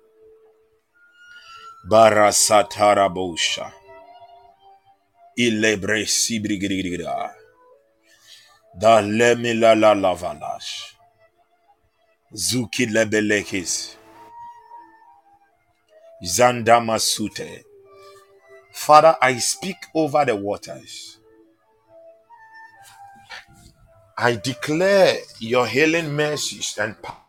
Barasatarabosha. 1.91 3.73
Ilebre 5.37 6.07
sibrigirigira. 6.07 7.35
Da 8.79 9.01
lemila 9.01 9.75
la 9.75 9.95
lavalash. 9.95 10.95
Zuki 12.33 12.87
lebelekis. 12.87 13.97
Zandamasute. 16.23 17.65
Father, 18.73 19.17
I 19.21 19.39
speak 19.41 19.79
over 19.93 20.25
the 20.25 20.37
waters. 20.37 21.19
I 24.17 24.37
declare 24.37 25.19
your 25.41 25.67
healing 25.67 26.15
mercies 26.15 26.79
and 26.79 26.95
power 27.03 27.26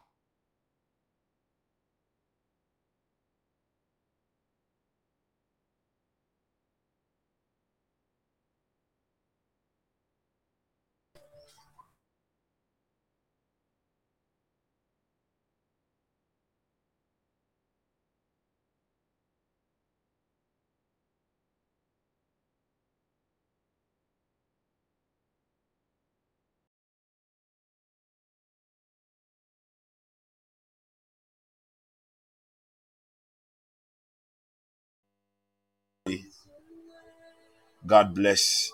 God 37.88 38.14
bless 38.14 38.72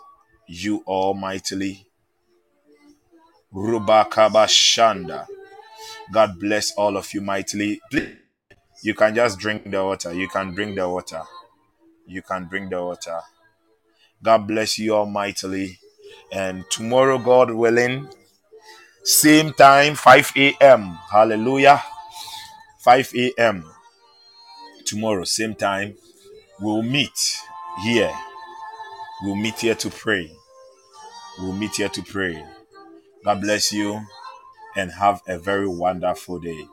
you 0.48 0.82
all 0.88 1.14
mightily. 1.14 1.86
Rubakabashanda. 3.54 5.28
God 6.12 6.40
bless 6.40 6.72
all 6.74 6.98
of 6.98 7.14
you 7.14 7.22
mightily. 7.22 7.80
Please, 7.92 8.18
you 8.82 8.96
can 8.96 9.14
just 9.14 9.38
drink 9.38 9.70
the 9.70 9.84
water. 9.84 10.12
You 10.14 10.28
can 10.28 10.56
drink 10.56 10.76
the 10.76 10.90
water. 10.90 11.22
You 12.08 12.24
can 12.24 12.48
drink 12.48 12.72
the 12.72 12.84
water. 12.84 13.20
God 14.22 14.48
bless 14.48 14.80
you 14.80 14.96
all 14.96 15.06
mightily. 15.06 15.78
And 16.32 16.66
tomorrow, 16.72 17.20
God 17.20 17.52
willing, 17.52 18.10
same 19.04 19.54
time, 19.54 19.94
5 19.94 20.32
a.m. 20.36 20.98
Hallelujah. 21.12 21.84
5 22.80 23.14
a.m. 23.16 23.64
Tomorrow, 24.86 25.24
same 25.26 25.54
time, 25.54 25.96
we'll 26.60 26.82
meet 26.82 27.38
here. 27.84 28.12
We'll 29.24 29.36
meet 29.36 29.60
here 29.62 29.76
to 29.76 29.90
pray. 29.90 30.36
We'll 31.40 31.54
meet 31.54 31.78
here 31.78 31.88
to 31.88 32.04
pray. 32.04 32.44
God 33.24 33.40
bless 33.40 33.72
you 33.72 34.02
and 34.76 34.92
have 34.92 35.22
a 35.28 35.38
very 35.40 35.68
wonderful 35.68 36.40
day. 36.40 36.68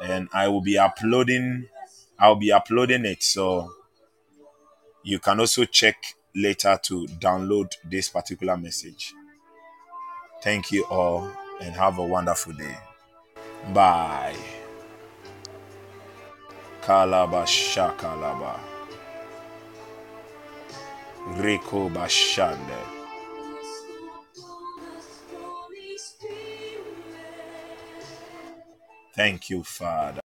And 0.00 0.28
I 0.32 0.46
will 0.46 0.60
be 0.60 0.78
uploading, 0.78 1.66
I'll 2.20 2.36
be 2.36 2.52
uploading 2.52 3.04
it. 3.04 3.24
So 3.24 3.72
you 5.02 5.18
can 5.18 5.40
also 5.40 5.64
check 5.64 5.96
later 6.36 6.78
to 6.84 7.06
download 7.18 7.72
this 7.84 8.08
particular 8.08 8.56
message. 8.56 9.12
Thank 10.40 10.70
you 10.70 10.84
all 10.84 11.32
and 11.60 11.74
have 11.74 11.98
a 11.98 12.04
wonderful 12.04 12.52
day. 12.52 12.76
Bye. 13.74 14.36
Kalaba. 16.82 17.44
Reko 21.30 21.88
bashande. 21.88 22.78
Thank 29.14 29.50
you, 29.50 29.62
Father. 29.62 30.22